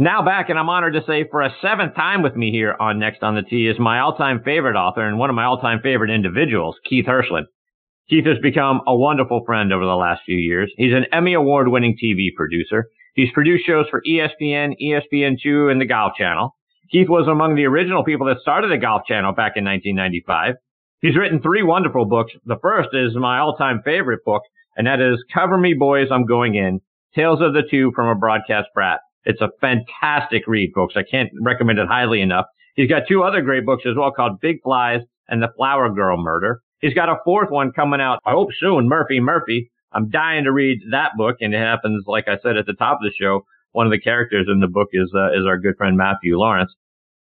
Now 0.00 0.22
back, 0.22 0.48
and 0.48 0.58
I'm 0.58 0.70
honored 0.70 0.94
to 0.94 1.04
say 1.06 1.28
for 1.30 1.42
a 1.42 1.54
seventh 1.60 1.94
time 1.94 2.22
with 2.22 2.34
me 2.34 2.50
here 2.50 2.74
on 2.80 2.98
Next 2.98 3.22
on 3.22 3.34
the 3.34 3.42
Tee 3.42 3.68
is 3.68 3.78
my 3.78 4.00
all-time 4.00 4.40
favorite 4.42 4.74
author 4.74 5.06
and 5.06 5.18
one 5.18 5.28
of 5.28 5.36
my 5.36 5.44
all-time 5.44 5.80
favorite 5.82 6.10
individuals, 6.10 6.76
Keith 6.88 7.04
Hirshland. 7.04 7.44
Keith 8.08 8.24
has 8.24 8.38
become 8.42 8.80
a 8.86 8.96
wonderful 8.96 9.42
friend 9.44 9.74
over 9.74 9.84
the 9.84 9.94
last 9.94 10.22
few 10.24 10.38
years. 10.38 10.72
He's 10.78 10.94
an 10.94 11.04
Emmy 11.12 11.34
award 11.34 11.68
winning 11.68 11.98
TV 12.02 12.28
producer. 12.34 12.86
He's 13.14 13.30
produced 13.34 13.66
shows 13.66 13.88
for 13.90 14.00
ESPN, 14.08 14.72
ESPN2, 14.82 15.70
and 15.70 15.78
the 15.78 15.86
Golf 15.86 16.14
Channel. 16.16 16.56
Keith 16.90 17.10
was 17.10 17.28
among 17.28 17.56
the 17.56 17.66
original 17.66 18.02
people 18.02 18.26
that 18.28 18.40
started 18.40 18.70
the 18.70 18.78
Golf 18.78 19.02
Channel 19.06 19.34
back 19.34 19.52
in 19.56 19.66
1995. 19.66 20.54
He's 21.02 21.14
written 21.14 21.42
three 21.42 21.62
wonderful 21.62 22.06
books. 22.06 22.32
The 22.46 22.58
first 22.62 22.88
is 22.94 23.14
my 23.16 23.38
all-time 23.38 23.82
favorite 23.84 24.24
book, 24.24 24.44
and 24.78 24.86
that 24.86 25.02
is 25.02 25.22
Cover 25.34 25.58
Me 25.58 25.74
Boys, 25.78 26.08
I'm 26.10 26.24
Going 26.24 26.54
In, 26.54 26.80
Tales 27.14 27.42
of 27.42 27.52
the 27.52 27.68
Tube 27.70 27.92
from 27.94 28.08
a 28.08 28.18
Broadcast 28.18 28.68
Brat. 28.72 29.00
It's 29.24 29.40
a 29.40 29.50
fantastic 29.60 30.46
read, 30.46 30.72
folks. 30.74 30.94
I 30.96 31.02
can't 31.02 31.30
recommend 31.40 31.78
it 31.78 31.88
highly 31.88 32.20
enough. 32.20 32.46
He's 32.74 32.88
got 32.88 33.02
two 33.08 33.22
other 33.22 33.42
great 33.42 33.66
books 33.66 33.84
as 33.86 33.96
well 33.96 34.12
called 34.12 34.40
Big 34.40 34.62
Flies 34.62 35.02
and 35.28 35.42
The 35.42 35.52
Flower 35.56 35.90
Girl 35.90 36.16
Murder. 36.16 36.62
He's 36.80 36.94
got 36.94 37.10
a 37.10 37.18
fourth 37.24 37.50
one 37.50 37.72
coming 37.72 38.00
out, 38.00 38.20
I 38.24 38.30
hope 38.32 38.48
soon, 38.58 38.88
Murphy 38.88 39.20
Murphy. 39.20 39.70
I'm 39.92 40.08
dying 40.08 40.44
to 40.44 40.52
read 40.52 40.80
that 40.92 41.10
book, 41.16 41.36
and 41.40 41.54
it 41.54 41.58
happens, 41.58 42.04
like 42.06 42.28
I 42.28 42.38
said 42.42 42.56
at 42.56 42.66
the 42.66 42.74
top 42.74 42.98
of 42.98 43.02
the 43.02 43.12
show, 43.18 43.44
one 43.72 43.86
of 43.86 43.92
the 43.92 44.00
characters 44.00 44.46
in 44.50 44.60
the 44.60 44.68
book 44.68 44.88
is 44.92 45.12
uh, 45.14 45.32
is 45.32 45.46
our 45.46 45.58
good 45.58 45.76
friend 45.76 45.96
Matthew 45.96 46.38
Lawrence. 46.38 46.74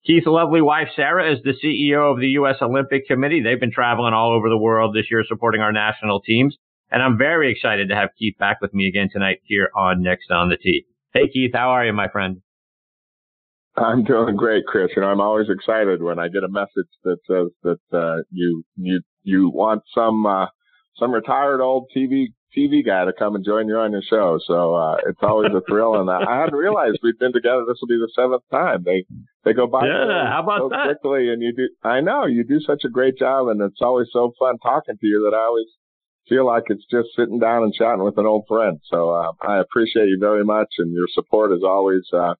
Keith's 0.06 0.26
lovely 0.26 0.62
wife 0.62 0.88
Sarah 0.94 1.32
is 1.32 1.42
the 1.42 1.54
CEO 1.62 2.12
of 2.12 2.20
the 2.20 2.28
U.S. 2.40 2.56
Olympic 2.62 3.06
Committee. 3.06 3.42
They've 3.42 3.60
been 3.60 3.72
traveling 3.72 4.14
all 4.14 4.32
over 4.32 4.48
the 4.48 4.56
world 4.56 4.94
this 4.94 5.10
year 5.10 5.24
supporting 5.26 5.60
our 5.60 5.72
national 5.72 6.20
teams, 6.20 6.56
and 6.90 7.02
I'm 7.02 7.18
very 7.18 7.50
excited 7.50 7.88
to 7.88 7.96
have 7.96 8.10
Keith 8.18 8.36
back 8.38 8.60
with 8.60 8.72
me 8.72 8.86
again 8.86 9.08
tonight 9.12 9.40
here 9.42 9.70
on 9.74 10.02
Next 10.02 10.30
on 10.30 10.48
the 10.48 10.56
Tee. 10.56 10.86
Hey, 11.14 11.28
Keith, 11.32 11.52
how 11.54 11.70
are 11.70 11.86
you, 11.86 11.92
my 11.92 12.08
friend? 12.08 12.42
I'm 13.76 14.04
doing 14.04 14.36
great, 14.36 14.66
Chris, 14.66 14.90
and 14.96 15.04
I'm 15.04 15.20
always 15.20 15.48
excited 15.48 16.02
when 16.02 16.18
I 16.18 16.28
get 16.28 16.44
a 16.44 16.48
message 16.48 16.90
that 17.04 17.18
says 17.26 17.48
that 17.62 17.96
uh, 17.96 18.22
you 18.30 18.64
you 18.76 19.00
you 19.22 19.50
want 19.50 19.82
some 19.94 20.26
uh, 20.26 20.46
some 20.98 21.12
retired 21.12 21.60
old 21.60 21.90
TV 21.96 22.26
TV 22.56 22.84
guy 22.84 23.04
to 23.04 23.12
come 23.12 23.36
and 23.36 23.44
join 23.44 23.68
you 23.68 23.76
on 23.76 23.92
your 23.92 24.02
show. 24.02 24.38
So 24.46 24.74
uh, 24.74 24.96
it's 25.06 25.20
always 25.22 25.52
a 25.54 25.62
thrill, 25.68 26.00
and 26.00 26.10
I 26.10 26.40
hadn't 26.40 26.58
realized 26.58 26.98
we've 27.02 27.18
been 27.18 27.32
together. 27.32 27.64
This 27.68 27.78
will 27.80 27.88
be 27.88 27.98
the 27.98 28.10
seventh 28.14 28.42
time. 28.50 28.82
They 28.84 29.04
they 29.44 29.52
go 29.52 29.66
by 29.66 29.86
yeah, 29.86 30.06
so, 30.06 30.30
how 30.30 30.42
about 30.42 30.60
so 30.60 30.68
that? 30.70 30.84
quickly, 30.84 31.30
and 31.30 31.40
you 31.40 31.54
do. 31.54 31.68
I 31.84 32.00
know 32.00 32.26
you 32.26 32.44
do 32.44 32.60
such 32.60 32.82
a 32.84 32.90
great 32.90 33.16
job, 33.16 33.48
and 33.48 33.62
it's 33.62 33.80
always 33.80 34.08
so 34.12 34.32
fun 34.38 34.58
talking 34.58 34.96
to 35.00 35.06
you 35.06 35.28
that 35.30 35.36
I 35.36 35.46
always 35.46 35.68
feel 36.28 36.46
like 36.46 36.64
it's 36.66 36.86
just 36.90 37.08
sitting 37.16 37.38
down 37.38 37.62
and 37.62 37.74
chatting 37.74 38.04
with 38.04 38.18
an 38.18 38.26
old 38.26 38.44
friend. 38.48 38.78
So 38.90 39.10
uh, 39.10 39.32
I 39.42 39.58
appreciate 39.58 40.08
you 40.08 40.18
very 40.20 40.44
much, 40.44 40.68
and 40.78 40.92
your 40.92 41.06
support 41.12 41.52
is 41.52 41.62
always 41.64 42.02
uh, 42.12 42.34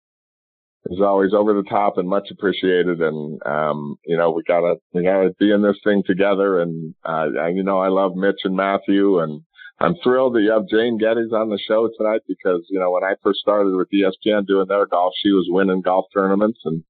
is 0.86 1.00
always 1.00 1.32
over 1.34 1.54
the 1.54 1.68
top 1.68 1.98
and 1.98 2.08
much 2.08 2.28
appreciated. 2.30 3.00
And 3.00 3.40
um, 3.44 3.96
you 4.06 4.16
know, 4.16 4.30
we 4.30 4.42
gotta 4.46 4.76
we 4.92 5.04
gotta 5.04 5.30
be 5.38 5.52
in 5.52 5.62
this 5.62 5.78
thing 5.84 6.02
together. 6.06 6.60
And 6.60 6.94
uh, 7.04 7.26
you 7.48 7.62
know, 7.62 7.78
I 7.78 7.88
love 7.88 8.14
Mitch 8.14 8.40
and 8.44 8.56
Matthew, 8.56 9.20
and 9.20 9.42
I'm 9.80 9.94
thrilled 10.02 10.34
that 10.34 10.42
you 10.42 10.52
have 10.52 10.68
Jane 10.68 10.98
Geddes 10.98 11.32
on 11.32 11.50
the 11.50 11.58
show 11.58 11.88
tonight 11.96 12.22
because 12.26 12.62
you 12.70 12.78
know 12.78 12.90
when 12.90 13.04
I 13.04 13.14
first 13.22 13.40
started 13.40 13.74
with 13.74 13.88
ESPN 13.92 14.46
doing 14.46 14.66
their 14.68 14.86
golf, 14.86 15.12
she 15.22 15.30
was 15.30 15.46
winning 15.48 15.82
golf 15.82 16.06
tournaments 16.14 16.60
and. 16.64 16.84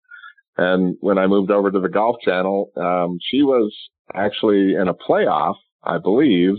And 0.60 0.96
when 0.98 1.19
I 1.19 1.28
moved 1.28 1.52
over 1.52 1.70
to 1.70 1.78
the 1.78 1.88
Golf 1.88 2.16
Channel, 2.24 2.72
um, 2.76 3.19
she 3.22 3.44
was 3.44 3.72
actually 4.12 4.74
in 4.74 4.88
a 4.88 4.92
playoff, 4.92 5.54
I 5.84 5.98
believe, 5.98 6.56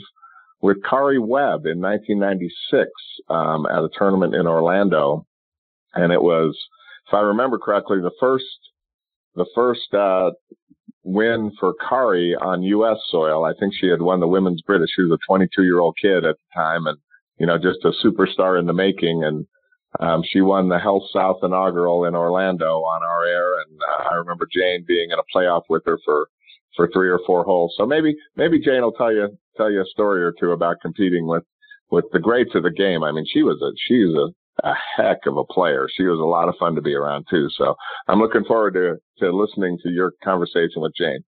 with 0.61 0.81
Karrie 0.83 1.19
Webb 1.19 1.65
in 1.65 1.79
1996 1.79 2.89
um, 3.29 3.65
at 3.65 3.83
a 3.83 3.89
tournament 3.97 4.35
in 4.35 4.47
Orlando, 4.47 5.25
and 5.93 6.11
it 6.11 6.21
was, 6.21 6.57
if 7.07 7.13
I 7.13 7.21
remember 7.21 7.57
correctly, 7.57 7.99
the 8.01 8.11
first 8.19 8.45
the 9.35 9.45
first 9.55 9.93
uh, 9.93 10.31
win 11.03 11.51
for 11.59 11.73
Karrie 11.75 12.35
on 12.39 12.63
U.S. 12.63 12.97
soil. 13.09 13.45
I 13.45 13.53
think 13.59 13.73
she 13.73 13.87
had 13.87 14.01
won 14.01 14.19
the 14.19 14.27
women's 14.27 14.61
British. 14.61 14.89
She 14.95 15.03
was 15.03 15.11
a 15.11 15.25
22 15.27 15.63
year 15.63 15.79
old 15.79 15.97
kid 16.01 16.25
at 16.25 16.35
the 16.35 16.53
time, 16.53 16.87
and 16.87 16.97
you 17.37 17.45
know 17.45 17.57
just 17.57 17.85
a 17.85 17.91
superstar 18.05 18.59
in 18.59 18.65
the 18.65 18.73
making. 18.73 19.23
And 19.23 19.47
um, 19.99 20.23
she 20.23 20.41
won 20.41 20.69
the 20.69 20.79
Health 20.79 21.03
South 21.13 21.37
inaugural 21.41 22.05
in 22.05 22.15
Orlando 22.15 22.79
on 22.79 23.03
our 23.03 23.25
air, 23.25 23.59
and 23.61 23.79
uh, 23.81 24.09
I 24.11 24.15
remember 24.15 24.47
Jane 24.51 24.85
being 24.87 25.11
in 25.11 25.19
a 25.19 25.37
playoff 25.37 25.63
with 25.69 25.83
her 25.85 25.97
for 26.05 26.27
for 26.75 26.89
three 26.93 27.09
or 27.09 27.19
four 27.25 27.43
holes. 27.43 27.73
So 27.77 27.85
maybe 27.85 28.15
maybe 28.35 28.59
Jane 28.59 28.81
will 28.81 28.91
tell 28.91 29.13
you 29.13 29.29
tell 29.57 29.71
you 29.71 29.81
a 29.81 29.85
story 29.85 30.23
or 30.23 30.33
two 30.39 30.51
about 30.51 30.77
competing 30.81 31.27
with 31.27 31.43
with 31.91 32.05
the 32.11 32.19
greats 32.19 32.55
of 32.55 32.63
the 32.63 32.71
game. 32.71 33.03
I 33.03 33.11
mean, 33.11 33.25
she 33.31 33.43
was 33.43 33.61
a 33.61 33.71
she's 33.87 34.13
a, 34.13 34.67
a 34.67 34.73
heck 34.97 35.25
of 35.25 35.37
a 35.37 35.43
player. 35.43 35.87
She 35.95 36.03
was 36.03 36.19
a 36.19 36.23
lot 36.23 36.49
of 36.49 36.55
fun 36.59 36.75
to 36.75 36.81
be 36.81 36.93
around 36.93 37.25
too. 37.29 37.47
So 37.57 37.75
I'm 38.07 38.19
looking 38.19 38.45
forward 38.45 38.73
to 38.75 38.97
to 39.19 39.35
listening 39.35 39.77
to 39.83 39.89
your 39.89 40.11
conversation 40.23 40.81
with 40.81 40.93
Jane. 40.97 41.23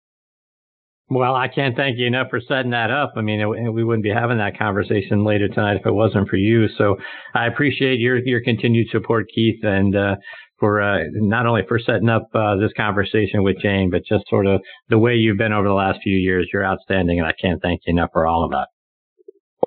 Well, 1.09 1.36
I 1.36 1.47
can't 1.47 1.74
thank 1.74 1.97
you 1.97 2.06
enough 2.06 2.28
for 2.30 2.42
setting 2.42 2.72
that 2.72 2.92
up. 2.92 3.14
I 3.16 3.22
mean, 3.22 3.40
it, 3.40 3.46
we 3.46 3.84
wouldn't 3.86 4.03
be 4.03 4.09
having 4.09 4.40
that 4.40 4.58
conversation 4.58 5.24
later 5.24 5.47
tonight 5.47 5.78
if 5.78 5.86
it 5.86 5.94
wasn't 5.94 6.28
for 6.28 6.36
you. 6.36 6.68
So 6.78 6.97
I 7.34 7.47
appreciate 7.47 8.00
your 8.00 8.18
your 8.18 8.42
continued 8.42 8.90
support, 8.90 9.28
Keith, 9.34 9.64
and 9.64 9.96
uh, 9.96 10.16
for 10.59 10.81
uh, 10.81 11.03
not 11.13 11.45
only 11.45 11.62
for 11.68 11.79
setting 11.79 12.09
up 12.09 12.29
uh, 12.34 12.56
this 12.57 12.72
conversation 12.75 13.44
with 13.44 13.57
Jane, 13.62 13.90
but 13.91 14.01
just 14.07 14.28
sort 14.29 14.47
of 14.47 14.62
the 14.90 14.97
way 14.97 15.13
you've 15.13 15.38
been 15.38 15.53
over 15.53 15.68
the 15.68 15.73
last 15.73 16.00
few 16.03 16.18
years. 16.18 16.50
You're 16.51 16.66
outstanding, 16.66 17.19
and 17.19 17.28
I 17.28 17.34
can't 17.40 17.62
thank 17.62 17.81
you 17.85 17.91
enough 17.91 18.09
for 18.13 18.25
all 18.25 18.44
of 18.44 18.51
that. 18.51 18.67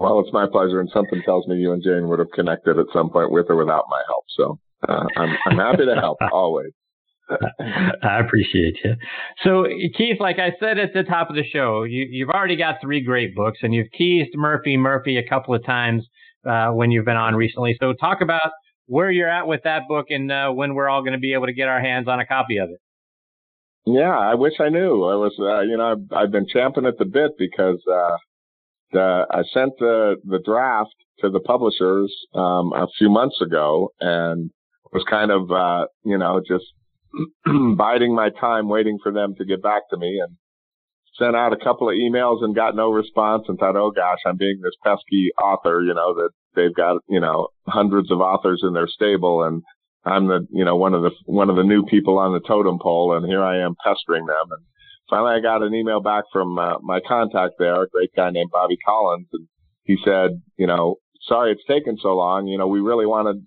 Well, 0.00 0.20
it's 0.20 0.32
my 0.32 0.46
pleasure, 0.50 0.80
and 0.80 0.90
something 0.92 1.22
tells 1.24 1.46
me 1.46 1.56
you 1.56 1.72
and 1.72 1.82
Jane 1.82 2.08
would 2.08 2.18
have 2.18 2.30
connected 2.34 2.78
at 2.78 2.86
some 2.92 3.10
point 3.10 3.30
with 3.30 3.46
or 3.48 3.56
without 3.56 3.84
my 3.90 4.02
help. 4.08 4.24
So 4.36 4.58
uh, 4.88 5.04
I'm 5.16 5.36
I'm 5.46 5.58
happy 5.58 5.84
to 5.84 5.94
help 5.94 6.18
always. 6.32 6.72
I 8.02 8.18
appreciate 8.18 8.78
you. 8.82 8.94
So, 9.44 9.64
Keith, 9.96 10.16
like 10.18 10.38
I 10.38 10.52
said 10.58 10.78
at 10.78 10.92
the 10.92 11.04
top 11.04 11.30
of 11.30 11.36
the 11.36 11.44
show, 11.44 11.84
you, 11.84 12.06
you've 12.10 12.30
already 12.30 12.56
got 12.56 12.80
three 12.80 13.04
great 13.04 13.36
books, 13.36 13.58
and 13.62 13.72
you've 13.72 13.90
teased 13.96 14.30
Murphy 14.34 14.76
Murphy 14.76 15.16
a 15.16 15.28
couple 15.28 15.54
of 15.54 15.64
times 15.64 16.04
uh, 16.48 16.70
when 16.70 16.90
you've 16.90 17.04
been 17.04 17.16
on 17.16 17.36
recently. 17.36 17.76
So, 17.78 17.92
talk 17.92 18.20
about 18.20 18.50
where 18.90 19.08
you're 19.08 19.30
at 19.30 19.46
with 19.46 19.62
that 19.62 19.82
book 19.88 20.06
and 20.10 20.32
uh, 20.32 20.50
when 20.50 20.74
we're 20.74 20.88
all 20.88 21.02
going 21.02 21.12
to 21.12 21.18
be 21.18 21.32
able 21.34 21.46
to 21.46 21.52
get 21.52 21.68
our 21.68 21.80
hands 21.80 22.08
on 22.08 22.18
a 22.18 22.26
copy 22.26 22.58
of 22.58 22.70
it. 22.70 22.80
Yeah, 23.86 24.18
I 24.18 24.34
wish 24.34 24.54
I 24.58 24.68
knew. 24.68 25.04
I 25.04 25.14
was, 25.14 25.32
uh, 25.38 25.60
you 25.60 25.76
know, 25.76 25.92
I've, 25.92 26.24
I've, 26.24 26.32
been 26.32 26.46
champing 26.52 26.86
at 26.86 26.98
the 26.98 27.04
bit 27.04 27.30
because 27.38 27.80
uh, 27.90 28.16
the, 28.90 29.26
I 29.30 29.42
sent 29.54 29.78
the 29.78 30.16
the 30.24 30.40
draft 30.44 30.94
to 31.20 31.30
the 31.30 31.38
publishers 31.38 32.12
um, 32.34 32.72
a 32.74 32.88
few 32.98 33.08
months 33.08 33.40
ago 33.40 33.92
and 34.00 34.50
was 34.92 35.04
kind 35.08 35.30
of, 35.30 35.50
uh, 35.52 35.86
you 36.04 36.18
know, 36.18 36.40
just 36.46 36.66
biding 37.76 38.14
my 38.14 38.30
time, 38.40 38.68
waiting 38.68 38.98
for 39.00 39.12
them 39.12 39.34
to 39.38 39.44
get 39.44 39.62
back 39.62 39.82
to 39.90 39.98
me, 39.98 40.20
and 40.20 40.36
sent 41.16 41.36
out 41.36 41.52
a 41.52 41.64
couple 41.64 41.88
of 41.88 41.94
emails 41.94 42.42
and 42.42 42.56
got 42.56 42.74
no 42.74 42.90
response, 42.90 43.44
and 43.46 43.56
thought, 43.56 43.76
oh 43.76 43.92
gosh, 43.92 44.18
I'm 44.26 44.36
being 44.36 44.60
this 44.62 44.76
pesky 44.84 45.30
author, 45.40 45.80
you 45.80 45.94
know, 45.94 46.14
that 46.14 46.30
they've 46.54 46.74
got, 46.74 47.00
you 47.08 47.20
know, 47.20 47.48
hundreds 47.66 48.10
of 48.10 48.20
authors 48.20 48.62
in 48.64 48.72
their 48.72 48.88
stable 48.88 49.44
and 49.44 49.62
I'm 50.04 50.26
the, 50.28 50.46
you 50.50 50.64
know, 50.64 50.76
one 50.76 50.94
of 50.94 51.02
the, 51.02 51.10
one 51.26 51.50
of 51.50 51.56
the 51.56 51.62
new 51.62 51.84
people 51.84 52.18
on 52.18 52.32
the 52.32 52.40
totem 52.40 52.78
pole 52.80 53.16
and 53.16 53.26
here 53.26 53.42
I 53.42 53.58
am 53.58 53.74
pestering 53.84 54.26
them. 54.26 54.46
And 54.50 54.64
finally 55.08 55.34
I 55.34 55.40
got 55.40 55.62
an 55.62 55.74
email 55.74 56.00
back 56.00 56.24
from 56.32 56.58
uh, 56.58 56.78
my 56.80 57.00
contact 57.06 57.54
there, 57.58 57.82
a 57.82 57.88
great 57.88 58.10
guy 58.16 58.30
named 58.30 58.50
Bobby 58.50 58.78
Collins. 58.84 59.28
And 59.32 59.46
he 59.84 59.96
said, 60.04 60.42
you 60.56 60.66
know, 60.66 60.96
sorry 61.22 61.52
it's 61.52 61.64
taken 61.68 61.98
so 62.00 62.16
long. 62.16 62.46
You 62.46 62.58
know, 62.58 62.68
we 62.68 62.80
really 62.80 63.06
wanted 63.06 63.46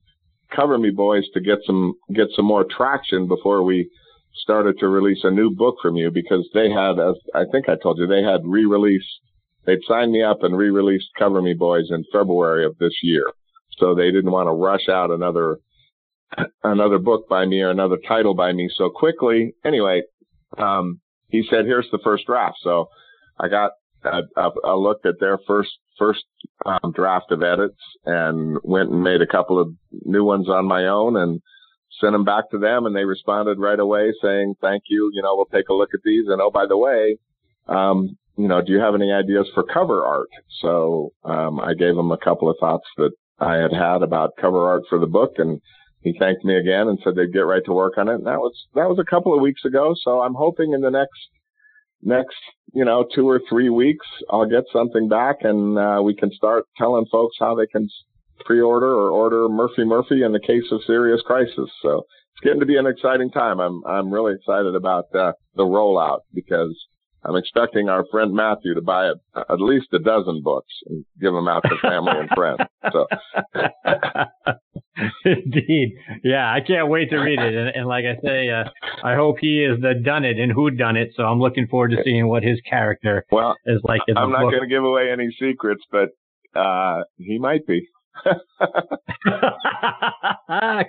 cover 0.55 0.77
me 0.77 0.91
boys 0.91 1.23
to 1.33 1.41
get 1.41 1.57
some, 1.65 1.93
get 2.13 2.27
some 2.35 2.45
more 2.45 2.65
traction 2.65 3.27
before 3.27 3.63
we 3.63 3.89
started 4.35 4.77
to 4.79 4.87
release 4.87 5.19
a 5.23 5.31
new 5.31 5.49
book 5.49 5.75
from 5.81 5.95
you 5.95 6.11
because 6.11 6.47
they 6.53 6.69
had, 6.69 6.99
as 6.99 7.15
I 7.33 7.43
think 7.51 7.69
I 7.69 7.75
told 7.81 7.97
you, 7.97 8.07
they 8.07 8.23
had 8.23 8.41
re-released 8.43 9.05
they'd 9.65 9.83
signed 9.87 10.11
me 10.11 10.23
up 10.23 10.43
and 10.43 10.57
re-released 10.57 11.09
Cover 11.17 11.41
Me 11.41 11.53
Boys 11.53 11.89
in 11.89 12.03
February 12.11 12.65
of 12.65 12.77
this 12.77 12.93
year. 13.01 13.25
So 13.77 13.95
they 13.95 14.11
didn't 14.11 14.31
want 14.31 14.47
to 14.47 14.53
rush 14.53 14.87
out 14.89 15.11
another 15.11 15.57
another 16.63 16.99
book 16.99 17.27
by 17.29 17.45
me 17.45 17.61
or 17.61 17.69
another 17.69 17.97
title 18.07 18.33
by 18.33 18.53
me 18.53 18.69
so 18.75 18.89
quickly. 18.89 19.53
Anyway, 19.65 20.03
um, 20.57 20.99
he 21.29 21.43
said, 21.49 21.65
"Here's 21.65 21.89
the 21.91 21.99
first 22.03 22.25
draft." 22.25 22.57
So 22.61 22.89
I 23.39 23.47
got 23.47 23.71
a, 24.03 24.21
a, 24.37 24.49
a 24.71 24.77
look 24.77 25.05
at 25.05 25.19
their 25.19 25.39
first 25.47 25.71
first 25.97 26.23
um, 26.65 26.91
draft 26.93 27.31
of 27.31 27.43
edits 27.43 27.79
and 28.05 28.57
went 28.63 28.89
and 28.89 29.03
made 29.03 29.21
a 29.21 29.27
couple 29.27 29.59
of 29.59 29.69
new 29.91 30.23
ones 30.23 30.49
on 30.49 30.65
my 30.65 30.87
own 30.87 31.15
and 31.17 31.41
sent 32.01 32.13
them 32.13 32.23
back 32.23 32.49
to 32.49 32.57
them, 32.57 32.85
and 32.85 32.95
they 32.95 33.05
responded 33.05 33.59
right 33.59 33.79
away 33.79 34.13
saying, 34.21 34.55
"Thank 34.61 34.83
you. 34.87 35.09
You 35.13 35.21
know, 35.21 35.35
we'll 35.35 35.45
take 35.45 35.69
a 35.69 35.73
look 35.73 35.89
at 35.93 36.01
these." 36.03 36.25
And 36.27 36.41
oh, 36.41 36.51
by 36.51 36.65
the 36.67 36.77
way, 36.77 37.17
um, 37.67 38.17
you 38.37 38.47
know, 38.47 38.61
do 38.61 38.71
you 38.71 38.79
have 38.79 38.95
any 38.95 39.11
ideas 39.11 39.47
for 39.53 39.63
cover 39.63 40.03
art? 40.03 40.29
So 40.61 41.11
um, 41.23 41.59
I 41.59 41.73
gave 41.73 41.95
him 41.95 42.11
a 42.11 42.17
couple 42.17 42.49
of 42.49 42.57
thoughts 42.59 42.85
that 42.97 43.11
I 43.39 43.55
had 43.55 43.71
had 43.71 44.01
about 44.01 44.37
cover 44.39 44.67
art 44.67 44.83
for 44.89 44.99
the 44.99 45.07
book, 45.07 45.33
and 45.37 45.61
he 46.01 46.15
thanked 46.17 46.43
me 46.43 46.57
again 46.57 46.87
and 46.87 46.99
said 47.03 47.15
they'd 47.15 47.33
get 47.33 47.41
right 47.41 47.63
to 47.65 47.73
work 47.73 47.97
on 47.97 48.09
it. 48.09 48.15
And 48.15 48.25
that 48.27 48.39
was 48.39 48.53
that 48.75 48.89
was 48.89 48.99
a 48.99 49.09
couple 49.09 49.33
of 49.35 49.41
weeks 49.41 49.65
ago. 49.65 49.93
So 50.03 50.21
I'm 50.21 50.33
hoping 50.33 50.73
in 50.73 50.81
the 50.81 50.91
next 50.91 51.11
next 52.01 52.35
you 52.73 52.85
know 52.85 53.05
two 53.13 53.29
or 53.29 53.41
three 53.49 53.69
weeks 53.69 54.05
I'll 54.29 54.49
get 54.49 54.63
something 54.71 55.07
back, 55.07 55.37
and 55.41 55.77
uh, 55.77 56.01
we 56.03 56.15
can 56.15 56.31
start 56.31 56.65
telling 56.77 57.05
folks 57.11 57.37
how 57.39 57.55
they 57.55 57.67
can 57.67 57.87
pre-order 58.45 58.87
or 58.89 59.09
order 59.09 59.47
Murphy 59.47 59.83
Murphy 59.85 60.23
in 60.23 60.31
the 60.31 60.39
case 60.39 60.65
of 60.71 60.81
serious 60.85 61.21
crisis. 61.25 61.69
So 61.81 62.05
it's 62.33 62.43
getting 62.43 62.59
to 62.59 62.65
be 62.65 62.77
an 62.77 62.87
exciting 62.87 63.29
time. 63.29 63.59
I'm 63.59 63.83
I'm 63.85 64.11
really 64.11 64.33
excited 64.33 64.75
about 64.75 65.05
uh, 65.15 65.33
the 65.55 65.63
rollout 65.63 66.21
because 66.33 66.75
I'm 67.25 67.35
expecting 67.35 67.89
our 67.89 68.05
friend 68.11 68.33
Matthew 68.33 68.73
to 68.73 68.81
buy 68.81 69.07
a, 69.07 69.13
at 69.39 69.59
least 69.59 69.87
a 69.93 69.99
dozen 69.99 70.41
books 70.43 70.73
and 70.87 71.05
give 71.21 71.33
them 71.33 71.47
out 71.47 71.63
to 71.63 71.77
family 71.81 72.13
and 72.19 72.29
friends. 72.35 72.59
So. 72.91 73.07
Indeed, 75.25 75.95
yeah, 76.23 76.53
I 76.53 76.59
can't 76.65 76.89
wait 76.89 77.09
to 77.09 77.17
read 77.17 77.39
it. 77.39 77.55
And, 77.55 77.69
and 77.75 77.87
like 77.87 78.05
I 78.05 78.15
say, 78.21 78.49
uh, 78.49 78.65
I 79.03 79.15
hope 79.15 79.37
he 79.39 79.63
is 79.63 79.81
the 79.81 79.93
done 79.95 80.23
it 80.23 80.37
and 80.37 80.51
who 80.51 80.69
done 80.69 80.97
it. 80.97 81.13
So 81.15 81.23
I'm 81.23 81.39
looking 81.39 81.67
forward 81.67 81.91
to 81.91 81.97
seeing 82.03 82.27
what 82.27 82.43
his 82.43 82.59
character 82.69 83.25
well, 83.31 83.55
is 83.65 83.79
like. 83.83 84.01
I'm 84.15 84.31
not 84.31 84.41
going 84.41 84.61
to 84.61 84.67
give 84.67 84.83
away 84.83 85.11
any 85.11 85.29
secrets, 85.39 85.83
but 85.91 86.09
uh, 86.59 87.03
he 87.17 87.39
might 87.39 87.65
be. 87.65 87.87
I 90.47 90.83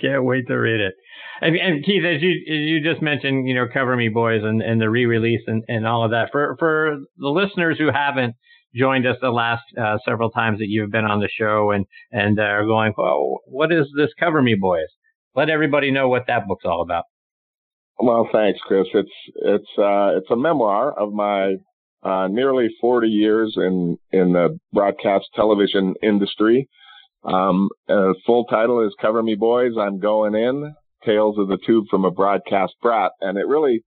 can't 0.00 0.24
wait 0.24 0.46
to 0.48 0.54
read 0.54 0.80
it. 0.80 0.94
And, 1.40 1.56
and, 1.56 1.84
Keith, 1.84 2.04
as 2.04 2.22
you 2.22 2.30
you 2.46 2.82
just 2.82 3.02
mentioned, 3.02 3.48
you 3.48 3.54
know, 3.54 3.66
Cover 3.72 3.96
Me 3.96 4.08
Boys 4.08 4.42
and, 4.42 4.62
and 4.62 4.80
the 4.80 4.88
re-release 4.88 5.42
and, 5.46 5.62
and 5.68 5.86
all 5.86 6.04
of 6.04 6.10
that. 6.12 6.30
For 6.32 6.56
for 6.58 6.98
the 7.18 7.28
listeners 7.28 7.76
who 7.78 7.90
haven't 7.92 8.34
joined 8.74 9.06
us 9.06 9.16
the 9.20 9.30
last 9.30 9.64
uh, 9.80 9.98
several 10.04 10.30
times 10.30 10.58
that 10.58 10.68
you've 10.68 10.90
been 10.90 11.04
on 11.04 11.20
the 11.20 11.28
show 11.28 11.70
and 11.72 11.84
and 12.10 12.38
are 12.38 12.64
going, 12.64 12.92
well, 12.96 13.40
what 13.46 13.72
is 13.72 13.86
this 13.96 14.10
Cover 14.18 14.40
Me 14.40 14.54
Boys? 14.58 14.88
Let 15.34 15.50
everybody 15.50 15.90
know 15.90 16.08
what 16.08 16.26
that 16.28 16.46
book's 16.46 16.64
all 16.64 16.82
about. 16.82 17.04
Well, 17.98 18.28
thanks, 18.32 18.60
Chris. 18.66 18.86
It's 18.94 19.10
it's 19.36 19.78
uh, 19.78 20.16
it's 20.16 20.30
a 20.30 20.36
memoir 20.36 20.92
of 20.98 21.12
my 21.12 21.56
uh, 22.02 22.28
nearly 22.28 22.68
40 22.80 23.08
years 23.08 23.54
in 23.56 23.98
in 24.12 24.32
the 24.32 24.58
broadcast 24.72 25.26
television 25.34 25.94
industry. 26.02 26.68
Um, 27.24 27.68
uh, 27.88 28.12
full 28.24 28.44
title 28.44 28.86
is 28.86 28.94
Cover 29.00 29.22
Me 29.22 29.34
Boys. 29.34 29.72
I'm 29.78 29.98
going 29.98 30.34
in. 30.34 30.74
Tales 31.06 31.38
of 31.38 31.48
the 31.48 31.58
Tube 31.64 31.86
from 31.88 32.04
a 32.04 32.10
Broadcast 32.10 32.74
Brat, 32.82 33.12
and 33.20 33.38
it 33.38 33.46
really 33.46 33.84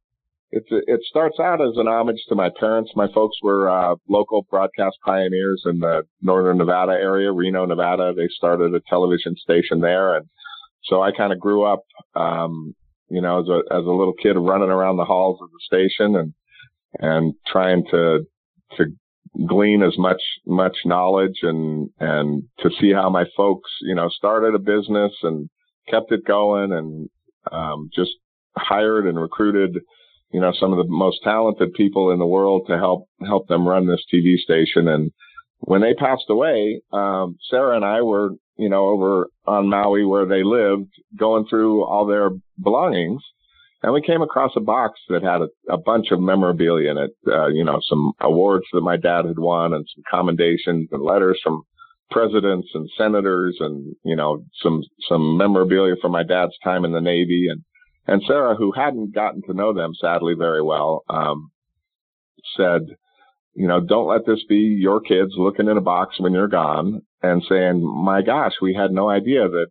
it's 0.51 0.67
it 0.71 1.01
starts 1.07 1.39
out 1.39 1.61
as 1.61 1.77
an 1.77 1.87
homage 1.87 2.21
to 2.27 2.35
my 2.35 2.49
parents. 2.59 2.91
My 2.95 3.07
folks 3.13 3.37
were 3.43 3.69
uh, 3.69 3.95
local 4.07 4.47
broadcast 4.49 4.97
pioneers 5.05 5.63
in 5.65 5.79
the 5.79 6.03
northern 6.21 6.57
Nevada 6.57 6.93
area, 6.93 7.31
Reno, 7.31 7.65
Nevada. 7.65 8.13
They 8.15 8.27
started 8.29 8.73
a 8.73 8.81
television 8.89 9.35
station 9.35 9.81
there, 9.81 10.15
and 10.15 10.25
so 10.85 11.01
I 11.01 11.11
kind 11.11 11.31
of 11.31 11.39
grew 11.39 11.63
up, 11.63 11.83
um, 12.15 12.73
you 13.09 13.21
know, 13.21 13.41
as 13.41 13.47
a 13.47 13.75
as 13.75 13.85
a 13.85 13.91
little 13.91 14.13
kid 14.13 14.37
running 14.37 14.69
around 14.69 14.97
the 14.97 15.05
halls 15.05 15.39
of 15.41 15.49
the 15.51 15.59
station 15.61 16.15
and 16.15 16.33
and 16.97 17.33
trying 17.45 17.83
to 17.91 18.25
to 18.77 18.85
glean 19.47 19.83
as 19.83 19.97
much 19.99 20.21
much 20.47 20.77
knowledge 20.85 21.39
and 21.43 21.89
and 21.99 22.43
to 22.59 22.69
see 22.79 22.91
how 22.91 23.09
my 23.09 23.25
folks 23.37 23.69
you 23.81 23.93
know 23.93 24.09
started 24.09 24.55
a 24.55 24.59
business 24.59 25.13
and 25.21 25.49
kept 25.89 26.11
it 26.11 26.25
going 26.25 26.71
and 26.71 27.09
um, 27.51 27.89
just 27.93 28.11
hired 28.55 29.07
and 29.07 29.19
recruited 29.19 29.77
you 30.31 30.39
know 30.39 30.53
some 30.59 30.71
of 30.71 30.77
the 30.77 30.91
most 30.91 31.19
talented 31.23 31.73
people 31.73 32.11
in 32.11 32.19
the 32.19 32.25
world 32.25 32.65
to 32.67 32.77
help 32.77 33.07
help 33.25 33.47
them 33.47 33.67
run 33.67 33.87
this 33.87 34.05
TV 34.13 34.37
station. 34.37 34.87
And 34.87 35.11
when 35.59 35.81
they 35.81 35.93
passed 35.93 36.25
away 36.29 36.81
um, 36.91 37.37
Sarah 37.49 37.75
and 37.75 37.85
I 37.85 38.01
were 38.01 38.31
you 38.57 38.69
know 38.69 38.89
over 38.89 39.27
on 39.45 39.69
Maui 39.69 40.05
where 40.05 40.25
they 40.25 40.43
lived 40.43 40.91
going 41.17 41.45
through 41.49 41.83
all 41.83 42.05
their 42.05 42.29
belongings. 42.61 43.21
And 43.81 43.93
we 43.93 44.01
came 44.01 44.21
across 44.21 44.51
a 44.57 44.59
box 44.59 44.99
that 45.07 45.23
had 45.23 45.41
a, 45.41 45.73
a 45.73 45.77
bunch 45.77 46.07
of 46.11 46.19
memorabilia 46.19 46.91
in 46.91 46.97
it, 46.97 47.11
uh, 47.25 47.47
you 47.47 47.63
know, 47.63 47.79
some 47.87 48.11
awards 48.19 48.65
that 48.73 48.81
my 48.81 48.97
dad 48.97 49.23
had 49.23 49.39
won 49.39 49.73
and 49.73 49.87
some 49.95 50.03
commendations 50.11 50.89
and 50.91 51.01
letters 51.01 51.39
from 51.41 51.63
presidents 52.11 52.67
and 52.73 52.89
senators 52.97 53.57
and, 53.59 53.95
you 54.03 54.15
know, 54.15 54.43
some, 54.61 54.81
some 55.07 55.37
memorabilia 55.37 55.95
from 56.01 56.11
my 56.11 56.23
dad's 56.23 56.57
time 56.63 56.85
in 56.85 56.91
the 56.91 57.01
Navy. 57.01 57.47
And, 57.49 57.63
and 58.07 58.21
Sarah, 58.27 58.55
who 58.55 58.71
hadn't 58.71 59.13
gotten 59.13 59.41
to 59.43 59.53
know 59.53 59.73
them 59.73 59.91
sadly 59.99 60.33
very 60.37 60.61
well, 60.61 61.03
um, 61.09 61.51
said, 62.57 62.81
you 63.53 63.67
know, 63.67 63.79
don't 63.79 64.07
let 64.07 64.25
this 64.25 64.43
be 64.47 64.77
your 64.79 65.01
kids 65.01 65.31
looking 65.37 65.67
in 65.67 65.77
a 65.77 65.81
box 65.81 66.19
when 66.19 66.33
you're 66.33 66.47
gone 66.47 67.01
and 67.21 67.43
saying, 67.49 67.81
my 67.83 68.21
gosh, 68.21 68.53
we 68.61 68.73
had 68.73 68.91
no 68.91 69.09
idea 69.09 69.47
that 69.47 69.67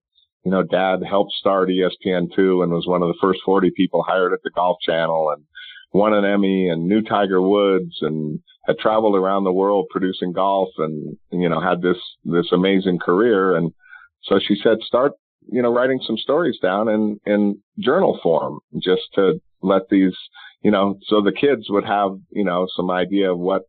you 0.49 0.52
know, 0.52 0.62
dad 0.62 1.02
helped 1.06 1.32
start 1.32 1.69
ESPN2 1.69 2.62
and 2.62 2.73
was 2.73 2.87
one 2.87 3.02
of 3.02 3.08
the 3.08 3.19
first 3.20 3.40
40 3.44 3.70
people 3.76 4.02
hired 4.02 4.32
at 4.32 4.38
the 4.43 4.50
Golf 4.50 4.79
Channel 4.81 5.35
and 5.37 5.44
won 5.93 6.12
an 6.12 6.25
Emmy 6.25 6.69
and 6.69 6.87
knew 6.87 7.02
Tiger 7.02 7.40
Woods 7.40 7.99
and 8.02 8.40
had 8.67 8.79
traveled 8.79 9.17
around 9.17 9.44
the 9.44 9.52
world 9.52 9.87
producing 9.90 10.32
golf 10.32 10.69
and, 10.79 11.17
you 11.31 11.49
know, 11.49 11.61
had 11.61 11.81
this, 11.81 11.96
this 12.25 12.52
amazing 12.52 12.99
career. 12.99 13.56
And 13.56 13.73
so 14.23 14.38
she 14.38 14.56
said, 14.62 14.79
start, 14.82 15.12
you 15.50 15.62
know, 15.62 15.73
writing 15.73 16.00
some 16.06 16.19
stories 16.19 16.58
down 16.61 16.88
in, 16.88 17.19
in 17.25 17.62
journal 17.79 18.19
form 18.23 18.58
just 18.82 19.02
to 19.14 19.40
let 19.62 19.88
these, 19.90 20.14
you 20.62 20.70
know, 20.70 20.99
so 21.06 21.23
the 21.23 21.32
kids 21.32 21.67
would 21.70 21.85
have, 21.85 22.11
you 22.31 22.44
know, 22.44 22.67
some 22.76 22.90
idea 22.90 23.32
of 23.32 23.38
what, 23.38 23.62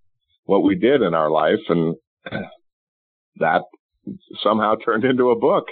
what 0.44 0.64
we 0.64 0.76
did 0.76 1.02
in 1.02 1.14
our 1.14 1.30
life. 1.30 1.60
And 1.70 1.96
that 3.38 3.62
somehow 4.44 4.76
turned 4.86 5.06
into 5.06 5.30
a 5.30 5.40
book. 5.40 5.68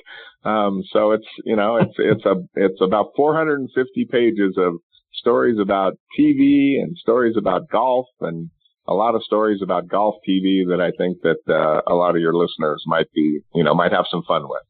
Um, 0.45 0.83
so 0.93 1.11
it's, 1.11 1.27
you 1.43 1.57
know, 1.57 1.75
it's, 1.75 1.95
it's 1.97 2.25
a, 2.25 2.35
it's 2.55 2.81
about 2.81 3.11
450 3.17 4.05
pages 4.09 4.55
of 4.57 4.75
stories 5.17 5.57
about 5.61 5.93
TV 6.19 6.81
and 6.81 6.97
stories 6.97 7.35
about 7.37 7.69
golf 7.69 8.07
and 8.21 8.49
a 8.87 8.93
lot 8.93 9.15
of 9.15 9.23
stories 9.23 9.61
about 9.61 9.87
golf 9.87 10.15
TV 10.27 10.63
that 10.69 10.79
I 10.81 10.91
think 10.97 11.17
that, 11.23 11.39
uh, 11.49 11.81
a 11.91 11.95
lot 11.95 12.15
of 12.15 12.21
your 12.21 12.33
listeners 12.33 12.83
might 12.87 13.11
be, 13.13 13.41
you 13.53 13.63
know, 13.63 13.75
might 13.75 13.91
have 13.91 14.05
some 14.09 14.23
fun 14.27 14.47
with. 14.47 14.63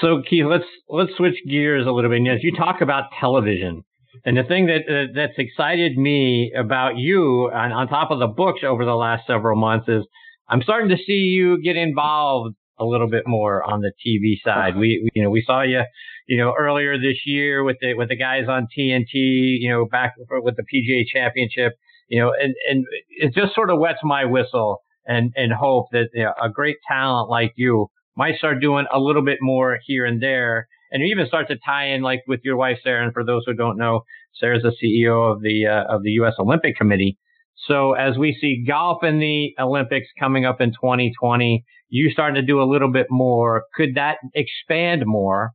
So 0.00 0.22
Keith, 0.28 0.46
let's, 0.46 0.64
let's 0.88 1.12
switch 1.16 1.36
gears 1.48 1.86
a 1.86 1.90
little 1.90 2.10
bit. 2.10 2.26
As 2.28 2.42
you 2.42 2.52
talk 2.56 2.80
about 2.80 3.10
television, 3.20 3.84
and 4.24 4.36
the 4.36 4.44
thing 4.44 4.66
that 4.66 4.82
uh, 4.88 5.12
that's 5.14 5.38
excited 5.38 5.96
me 5.96 6.52
about 6.56 6.96
you 6.96 7.50
on, 7.52 7.72
on 7.72 7.88
top 7.88 8.10
of 8.10 8.18
the 8.18 8.26
books 8.26 8.60
over 8.66 8.84
the 8.84 8.94
last 8.94 9.26
several 9.26 9.58
months 9.58 9.88
is 9.88 10.04
I'm 10.48 10.62
starting 10.62 10.88
to 10.90 10.96
see 10.96 11.12
you 11.12 11.60
get 11.62 11.76
involved 11.76 12.56
a 12.78 12.84
little 12.84 13.08
bit 13.08 13.24
more 13.26 13.62
on 13.62 13.80
the 13.80 13.92
TV 14.06 14.36
side. 14.44 14.76
We, 14.76 15.08
you 15.14 15.22
know, 15.22 15.30
we 15.30 15.42
saw 15.46 15.62
you, 15.62 15.82
you 16.26 16.36
know, 16.36 16.54
earlier 16.58 16.98
this 16.98 17.18
year 17.24 17.64
with 17.64 17.76
the 17.80 17.94
with 17.94 18.08
the 18.08 18.16
guys 18.16 18.44
on 18.48 18.68
TNT, 18.76 19.58
you 19.60 19.70
know, 19.70 19.86
back 19.86 20.14
with 20.30 20.56
the 20.56 20.62
PGA 20.62 21.04
Championship, 21.12 21.74
you 22.08 22.20
know, 22.20 22.32
and 22.32 22.54
and 22.70 22.84
it 23.10 23.34
just 23.34 23.54
sort 23.54 23.70
of 23.70 23.78
wets 23.78 24.00
my 24.02 24.24
whistle 24.24 24.82
and 25.06 25.32
and 25.36 25.52
hope 25.52 25.86
that 25.92 26.08
you 26.12 26.24
know, 26.24 26.32
a 26.42 26.48
great 26.50 26.76
talent 26.88 27.30
like 27.30 27.52
you 27.56 27.88
might 28.16 28.38
start 28.38 28.60
doing 28.60 28.86
a 28.92 28.98
little 28.98 29.24
bit 29.24 29.38
more 29.40 29.78
here 29.84 30.04
and 30.04 30.22
there, 30.22 30.68
and 30.90 31.02
even 31.02 31.26
start 31.26 31.48
to 31.48 31.56
tie 31.64 31.88
in 31.88 32.02
like 32.02 32.22
with 32.26 32.40
your 32.44 32.56
wife 32.56 32.78
Sarah. 32.82 33.04
And 33.04 33.12
for 33.12 33.24
those 33.24 33.42
who 33.46 33.54
don't 33.54 33.78
know, 33.78 34.02
Sarah's 34.34 34.62
the 34.62 34.72
CEO 34.82 35.32
of 35.32 35.42
the 35.42 35.66
uh, 35.66 35.94
of 35.94 36.02
the 36.02 36.10
U.S. 36.12 36.34
Olympic 36.38 36.76
Committee. 36.76 37.18
So 37.66 37.94
as 37.94 38.18
we 38.18 38.36
see 38.38 38.64
golf 38.66 39.02
in 39.02 39.18
the 39.18 39.54
Olympics 39.58 40.08
coming 40.18 40.44
up 40.44 40.60
in 40.60 40.70
2020, 40.70 41.64
you 41.88 42.10
starting 42.10 42.34
to 42.34 42.42
do 42.42 42.60
a 42.60 42.64
little 42.64 42.90
bit 42.90 43.06
more. 43.10 43.64
Could 43.74 43.94
that 43.94 44.16
expand 44.34 45.02
more 45.06 45.52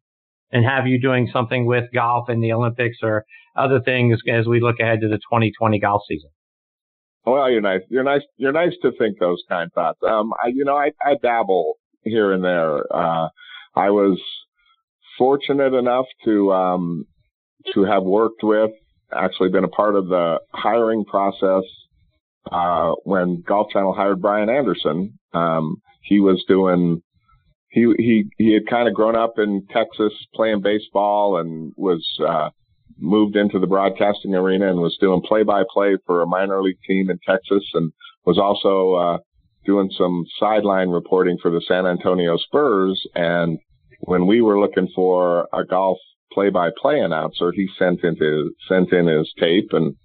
and 0.52 0.66
have 0.66 0.88
you 0.88 1.00
doing 1.00 1.30
something 1.32 1.66
with 1.66 1.86
golf 1.94 2.30
in 2.30 2.42
the 2.42 2.54
Olympics 2.54 2.98
or 3.02 3.26
other 3.56 3.82
things 3.82 4.20
as 4.30 4.46
we 4.48 4.60
look 4.60 4.80
ahead 4.80 5.02
to 5.02 5.08
the 5.08 5.18
2020 5.18 5.80
golf 5.80 6.04
season? 6.08 6.30
Well, 7.26 7.50
you're 7.52 7.62
nice. 7.62 7.82
You're 7.90 8.04
nice. 8.04 8.22
You're 8.38 8.52
nice 8.52 8.74
to 8.82 8.92
think 8.98 9.20
those 9.20 9.44
kind 9.48 9.68
of 9.68 9.74
thoughts. 9.74 10.00
Um, 10.08 10.32
I, 10.44 10.48
you 10.48 10.66
know, 10.66 10.76
I, 10.76 10.92
I 11.04 11.16
dabble 11.22 11.76
here 12.04 12.32
and 12.32 12.44
there. 12.44 12.80
Uh, 12.94 13.30
I 13.76 13.92
was 13.92 14.20
fortunate 15.18 15.74
enough 15.74 16.06
to, 16.26 16.52
um, 16.52 17.06
to 17.74 17.84
have 17.84 18.04
worked 18.04 18.44
with, 18.44 18.72
actually 19.14 19.50
been 19.50 19.64
a 19.64 19.70
part 19.70 19.96
of 19.96 20.08
the 20.08 20.40
hiring 20.52 21.06
process 21.06 21.64
uh, 22.52 22.94
when 23.04 23.44
Golf 23.46 23.68
Channel 23.72 23.94
hired 23.94 24.22
Brian 24.22 24.50
Anderson, 24.50 25.20
um, 25.34 25.78
he 26.02 26.20
was 26.20 26.44
doing, 26.48 27.02
he, 27.70 27.94
he, 27.98 28.26
he 28.38 28.54
had 28.54 28.68
kind 28.68 28.88
of 28.88 28.94
grown 28.94 29.16
up 29.16 29.34
in 29.38 29.66
Texas 29.72 30.14
playing 30.34 30.62
baseball 30.62 31.38
and 31.40 31.74
was, 31.78 32.06
uh, 32.28 32.50
moved 32.98 33.36
into 33.36 33.60
the 33.60 33.68
broadcasting 33.68 34.36
arena 34.36 34.70
and 34.70 34.80
was 34.80 34.98
doing 35.00 35.22
play 35.22 35.44
by 35.44 35.64
play 35.74 35.98
for 36.06 36.22
a 36.22 36.28
minor 36.28 36.62
league 36.62 36.78
team 36.88 37.10
in 37.10 37.20
Texas 37.26 37.64
and 37.74 37.92
was 38.26 38.38
also, 38.38 38.94
uh, 38.94 39.18
doing 39.66 39.90
some 39.98 40.26
sideline 40.40 40.90
reporting 40.90 41.38
for 41.42 41.52
the 41.52 41.62
San 41.68 41.86
Antonio 41.86 42.38
Spurs. 42.38 43.02
And 43.16 43.60
when 44.02 44.26
we 44.26 44.42
were 44.42 44.60
looking 44.60 44.90
for 44.96 45.48
a 45.54 45.64
golf 45.64 46.00
play 46.34 46.50
by 46.50 46.70
play 46.82 47.00
announcer, 47.00 47.52
he 47.52 47.68
sent 47.78 48.04
in 48.04 48.16
his, 48.16 48.54
sent 48.68 48.92
in 48.92 49.08
his 49.08 49.32
tape 49.40 49.70
and, 49.72 49.96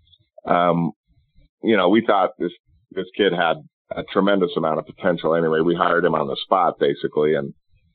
um, 0.46 0.92
you 1.62 1.76
know, 1.76 1.88
we 1.88 2.04
thought 2.06 2.30
this 2.38 2.52
this 2.92 3.06
kid 3.16 3.32
had 3.32 3.56
a 3.90 4.02
tremendous 4.12 4.50
amount 4.56 4.78
of 4.78 4.86
potential. 4.86 5.34
Anyway, 5.34 5.60
we 5.60 5.74
hired 5.74 6.04
him 6.04 6.14
on 6.14 6.26
the 6.26 6.36
spot 6.42 6.78
basically, 6.78 7.34
and 7.34 7.54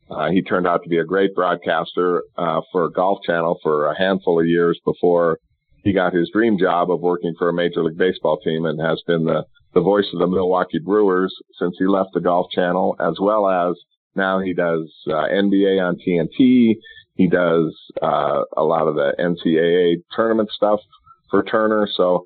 uh, 0.09 0.29
he 0.29 0.41
turned 0.41 0.67
out 0.67 0.83
to 0.83 0.89
be 0.89 0.97
a 0.97 1.05
great 1.05 1.33
broadcaster 1.33 2.23
uh, 2.37 2.61
for 2.71 2.89
Golf 2.89 3.19
Channel 3.25 3.59
for 3.63 3.87
a 3.87 3.97
handful 3.97 4.39
of 4.39 4.47
years 4.47 4.79
before 4.85 5.39
he 5.83 5.93
got 5.93 6.13
his 6.13 6.29
dream 6.31 6.57
job 6.57 6.91
of 6.91 7.01
working 7.01 7.33
for 7.37 7.49
a 7.49 7.53
Major 7.53 7.83
League 7.83 7.97
Baseball 7.97 8.37
team, 8.39 8.65
and 8.65 8.79
has 8.79 9.01
been 9.07 9.25
the 9.25 9.45
the 9.73 9.81
voice 9.81 10.07
of 10.13 10.19
the 10.19 10.27
Milwaukee 10.27 10.79
Brewers 10.79 11.33
since 11.57 11.75
he 11.79 11.85
left 11.85 12.09
the 12.13 12.19
Golf 12.19 12.51
Channel, 12.51 12.95
as 12.99 13.15
well 13.21 13.47
as 13.49 13.75
Now 14.15 14.39
he 14.39 14.53
does 14.53 14.91
uh, 15.07 15.27
NBA 15.31 15.81
on 15.81 15.95
TNT. 15.95 16.75
He 17.15 17.27
does 17.27 17.73
uh, 18.01 18.43
a 18.57 18.63
lot 18.63 18.87
of 18.87 18.95
the 18.95 19.13
NCAA 19.17 20.03
tournament 20.13 20.49
stuff 20.51 20.81
for 21.29 21.43
Turner. 21.43 21.87
So 21.95 22.25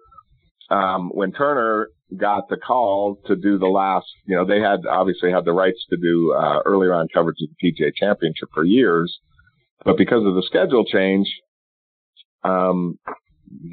um, 0.70 1.10
when 1.14 1.32
Turner 1.32 1.90
got 2.16 2.50
the 2.50 2.58
call 2.58 3.20
to 3.28 3.36
do 3.36 3.58
the 3.58 3.68
last, 3.68 4.08
you 4.26 4.36
know, 4.36 4.46
they 4.46 4.60
had 4.60 4.86
obviously 4.90 5.32
had 5.32 5.46
the 5.46 5.54
rights 5.54 5.86
to 5.90 5.98
do 5.98 6.34
uh, 6.34 6.60
earlier 6.66 6.94
on 6.94 7.08
coverage 7.14 7.38
of 7.42 7.50
the 7.50 7.72
PGA 7.72 7.92
Championship 7.96 8.50
for 8.54 8.64
years, 8.64 9.20
but 9.84 9.98
because 9.98 10.26
of 10.26 10.36
the 10.36 10.44
schedule 10.46 10.86
change, 10.86 11.28
um, 12.44 12.98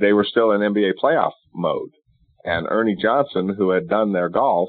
they 0.01 0.13
were 0.13 0.25
still 0.25 0.53
in 0.53 0.61
NBA 0.61 0.93
playoff 1.03 1.33
mode. 1.55 1.91
And 2.45 2.67
Ernie 2.69 2.97
Johnson, 3.01 3.55
who 3.57 3.71
had 3.71 3.89
done 3.89 4.13
their 4.13 4.29
golf, 4.29 4.69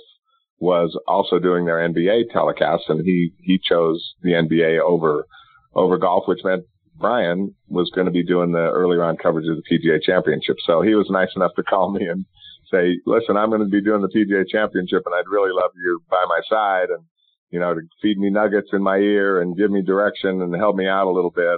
was 0.60 0.98
also 1.08 1.40
doing 1.40 1.66
their 1.66 1.78
NBA 1.78 2.32
telecast, 2.32 2.84
and 2.88 3.04
he 3.06 3.34
he 3.42 3.60
chose 3.62 4.14
the 4.22 4.32
NBA 4.32 4.80
over 4.80 5.26
over 5.74 5.98
golf, 5.98 6.26
which 6.28 6.44
meant 6.44 6.64
Brian 7.04 7.54
was 7.68 7.92
going 7.94 8.06
to 8.06 8.12
be 8.12 8.24
doing 8.24 8.54
the 8.54 8.72
early 8.72 8.96
round 8.96 9.20
coverage 9.20 9.46
of 9.50 9.58
the 9.58 9.68
PGA 9.70 10.02
Championship. 10.02 10.56
So 10.66 10.82
he 10.82 10.96
was 10.96 11.08
nice 11.10 11.28
enough 11.36 11.52
to 11.58 11.64
call 11.64 11.92
me 11.98 12.08
and 12.08 12.26
say, 12.72 12.98
"Listen, 13.06 13.36
I'm 13.36 13.50
going 13.50 13.62
to 13.62 13.68
be 13.68 13.82
doing 13.82 14.02
the 14.02 14.08
PGA 14.08 14.48
Championship, 14.48 15.04
and 15.06 15.14
I'd 15.14 15.30
really 15.30 15.52
love 15.52 15.72
you 15.76 16.02
by 16.10 16.24
my 16.28 16.40
side, 16.50 16.90
and 16.90 17.04
you 17.52 17.60
know, 17.60 17.74
to 17.74 17.82
feed 18.02 18.18
me 18.18 18.30
nuggets 18.30 18.70
in 18.72 18.82
my 18.82 18.98
ear 18.98 19.42
and 19.42 19.58
give 19.58 19.70
me 19.70 19.82
direction 19.84 20.42
and 20.42 20.56
help 20.56 20.78
me 20.78 20.88
out 20.88 21.08
a 21.08 21.12
little 21.12 21.30
bit." 21.30 21.58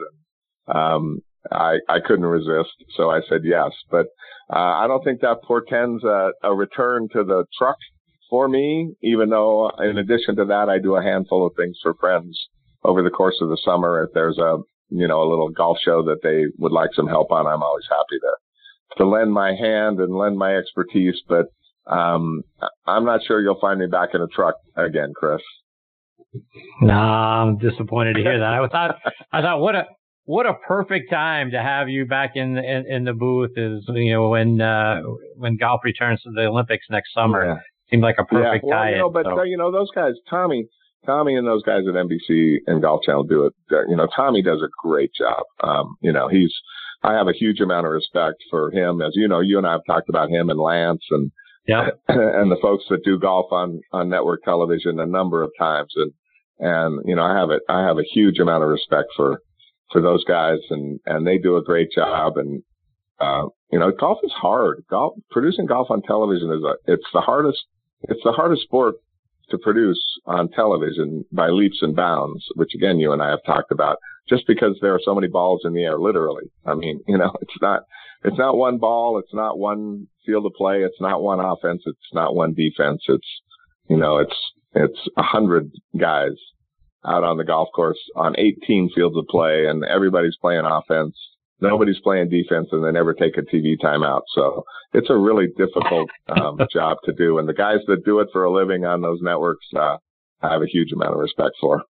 And 0.67 0.75
um, 0.75 1.19
I 1.51 1.77
I 1.87 1.99
couldn't 1.99 2.25
resist, 2.25 2.73
so 2.97 3.11
I 3.11 3.21
said 3.29 3.41
yes. 3.43 3.71
But 3.91 4.07
uh, 4.51 4.57
I 4.81 4.87
don't 4.87 5.03
think 5.03 5.21
that 5.21 5.43
portends 5.43 6.03
a, 6.03 6.31
a 6.41 6.55
return 6.55 7.07
to 7.13 7.23
the 7.23 7.45
truck 7.55 7.77
for 8.31 8.47
me, 8.47 8.95
even 9.03 9.29
though 9.29 9.69
in 9.77 9.99
addition 9.99 10.35
to 10.37 10.45
that, 10.45 10.69
I 10.69 10.79
do 10.79 10.95
a 10.95 11.03
handful 11.03 11.45
of 11.45 11.53
things 11.55 11.77
for 11.83 11.93
friends 11.93 12.35
over 12.83 13.03
the 13.03 13.09
course 13.09 13.37
of 13.41 13.49
the 13.49 13.59
summer. 13.63 14.03
If 14.03 14.09
there's 14.13 14.37
a, 14.37 14.57
you 14.89 15.08
know, 15.08 15.22
a 15.22 15.30
little 15.30 15.50
golf 15.50 15.77
show 15.84 16.04
that 16.04 16.22
they 16.24 16.46
would 16.58 16.72
like 16.72 16.89
some 16.94 17.08
help 17.08 17.32
on, 17.32 17.48
I'm 17.48 17.63
always 17.63 17.86
happy 17.89 18.20
to, 18.20 18.98
to 18.98 19.08
lend 19.08 19.34
my 19.34 19.54
hand 19.56 20.00
and 20.00 20.15
lend 20.15 20.38
my 20.38 20.56
expertise. 20.56 21.15
But, 21.27 21.48
um, 21.88 22.44
I'm 22.86 23.06
not 23.06 23.22
sure 23.25 23.42
you'll 23.42 23.60
find 23.60 23.80
me 23.80 23.88
back 23.88 24.10
in 24.13 24.22
a 24.22 24.27
truck 24.27 24.56
again, 24.75 25.13
Chris. 25.15 25.42
No, 26.82 26.94
I'm 26.94 27.58
disappointed 27.58 28.13
to 28.13 28.22
hear 28.22 28.39
that. 28.39 28.54
I 28.54 28.68
thought, 28.68 28.98
I 29.32 29.42
thought, 29.42 29.60
what 29.60 29.75
a, 29.75 29.86
what 30.25 30.46
a 30.46 30.54
perfect 30.68 31.12
time 31.12 31.51
to 31.51 31.62
have 31.62 31.88
you 31.88 32.06
back 32.06 32.32
in 32.36 32.56
the, 32.56 32.63
in, 32.63 32.92
in 32.92 33.04
the 33.06 33.13
booth 33.13 33.51
is, 33.56 33.84
you 33.89 34.13
know, 34.13 34.30
when, 34.30 34.60
uh, 34.60 35.01
when 35.36 35.56
golf 35.58 35.82
returns 35.84 36.22
to 36.24 36.32
the 36.32 36.46
Olympics 36.46 36.86
next 36.89 37.13
summer. 37.13 37.46
Yeah. 37.46 37.56
Seemed 37.92 38.01
like 38.01 38.15
a 38.20 38.25
perfect 38.25 38.65
time. 38.68 38.70
yeah, 38.70 38.80
well. 38.80 38.89
You 38.89 38.98
know, 38.98 39.10
but 39.12 39.25
so. 39.25 39.44
you 39.44 39.58
know 39.58 39.72
those 39.72 39.92
guys, 39.94 40.13
Tommy, 40.27 40.68
Tommy, 41.05 41.35
and 41.35 41.47
those 41.47 41.63
guys 41.63 41.83
at 41.88 41.95
NBC 41.95 42.57
and 42.67 42.81
Golf 42.81 43.03
Channel 43.03 43.24
do 43.24 43.45
it. 43.45 43.53
You 43.88 43.95
know, 43.95 44.07
Tommy 44.15 44.41
does 44.41 44.62
a 44.62 44.69
great 44.81 45.12
job. 45.13 45.43
Um, 45.63 45.95
you 46.01 46.12
know, 46.12 46.27
he's. 46.27 46.53
I 47.03 47.13
have 47.13 47.27
a 47.27 47.33
huge 47.33 47.59
amount 47.59 47.85
of 47.85 47.91
respect 47.91 48.38
for 48.50 48.71
him, 48.71 49.01
as 49.01 49.12
you 49.13 49.27
know. 49.27 49.39
You 49.39 49.59
and 49.59 49.67
I 49.67 49.74
have 49.74 49.85
talked 49.85 50.09
about 50.09 50.29
him 50.29 50.50
and 50.50 50.59
Lance 50.59 51.03
and 51.12 51.31
yeah, 51.67 51.89
and 52.07 52.51
the 52.51 52.57
folks 52.62 52.85
that 52.89 53.03
do 53.03 53.19
golf 53.19 53.51
on 53.51 53.81
on 53.91 54.09
network 54.09 54.43
television 54.43 55.00
a 55.00 55.05
number 55.05 55.43
of 55.43 55.51
times, 55.57 55.93
and 55.95 56.12
and 56.59 57.01
you 57.05 57.15
know, 57.15 57.24
I 57.24 57.38
have 57.38 57.50
it. 57.51 57.62
I 57.69 57.85
have 57.85 57.97
a 57.97 58.03
huge 58.03 58.39
amount 58.39 58.63
of 58.63 58.69
respect 58.69 59.09
for 59.15 59.41
for 59.91 60.01
those 60.01 60.24
guys, 60.24 60.59
and 60.69 61.00
and 61.05 61.25
they 61.25 61.38
do 61.38 61.57
a 61.57 61.63
great 61.63 61.91
job. 61.91 62.38
And 62.38 62.63
uh, 63.19 63.47
you 63.71 63.79
know, 63.79 63.91
golf 63.91 64.19
is 64.24 64.31
hard. 64.31 64.83
Golf 64.89 65.15
producing 65.31 65.65
golf 65.65 65.89
on 65.89 66.01
television 66.01 66.51
is 66.51 66.63
a 66.63 66.91
it's 66.91 67.07
the 67.13 67.21
hardest 67.21 67.63
it's 68.03 68.21
the 68.24 68.31
hardest 68.31 68.63
sport 68.63 68.95
to 69.49 69.57
produce 69.57 70.01
on 70.25 70.49
television 70.49 71.25
by 71.31 71.49
leaps 71.49 71.79
and 71.81 71.95
bounds, 71.95 72.43
which 72.55 72.73
again, 72.75 72.99
you 72.99 73.11
and 73.11 73.21
I 73.21 73.29
have 73.29 73.43
talked 73.45 73.71
about 73.71 73.97
just 74.27 74.47
because 74.47 74.77
there 74.81 74.93
are 74.93 75.01
so 75.03 75.13
many 75.13 75.27
balls 75.27 75.61
in 75.63 75.73
the 75.73 75.83
air, 75.83 75.97
literally. 75.97 76.45
I 76.65 76.75
mean, 76.75 77.01
you 77.07 77.17
know, 77.17 77.31
it's 77.41 77.57
not, 77.61 77.83
it's 78.23 78.37
not 78.37 78.57
one 78.57 78.77
ball. 78.77 79.19
It's 79.19 79.33
not 79.33 79.59
one 79.59 80.07
field 80.25 80.45
of 80.45 80.53
play. 80.53 80.81
It's 80.83 80.99
not 80.99 81.21
one 81.21 81.39
offense. 81.39 81.83
It's 81.85 82.13
not 82.13 82.35
one 82.35 82.53
defense. 82.53 83.03
It's, 83.07 83.41
you 83.89 83.97
know, 83.97 84.17
it's, 84.17 84.35
it's 84.73 84.99
a 85.17 85.23
hundred 85.23 85.71
guys 85.97 86.33
out 87.05 87.23
on 87.23 87.37
the 87.37 87.43
golf 87.43 87.69
course 87.75 87.99
on 88.15 88.35
18 88.37 88.89
fields 88.95 89.15
of 89.15 89.25
play 89.29 89.67
and 89.67 89.85
everybody's 89.85 90.37
playing 90.41 90.65
offense 90.65 91.15
nobody's 91.59 92.00
playing 92.03 92.29
defense 92.29 92.67
and 92.71 92.83
they 92.83 92.91
never 92.91 93.13
take 93.13 93.38
a 93.38 93.41
TV 93.41 93.75
timeout. 93.81 94.21
So 94.33 94.63
it's 94.93 95.09
a 95.09 95.17
really 95.17 95.47
difficult 95.57 96.09
um, 96.29 96.59
job 96.74 96.97
to 97.05 97.13
do. 97.13 97.38
And 97.38 97.47
the 97.47 97.53
guys 97.53 97.79
that 97.88 98.05
do 98.05 98.19
it 98.19 98.29
for 98.31 98.43
a 98.43 98.51
living 98.51 98.85
on 98.85 99.01
those 99.01 99.19
networks, 99.21 99.65
uh, 99.75 99.97
I 100.41 100.51
have 100.51 100.62
a 100.62 100.67
huge 100.67 100.91
amount 100.91 101.13
of 101.13 101.19
respect 101.19 101.55
for. 101.59 101.83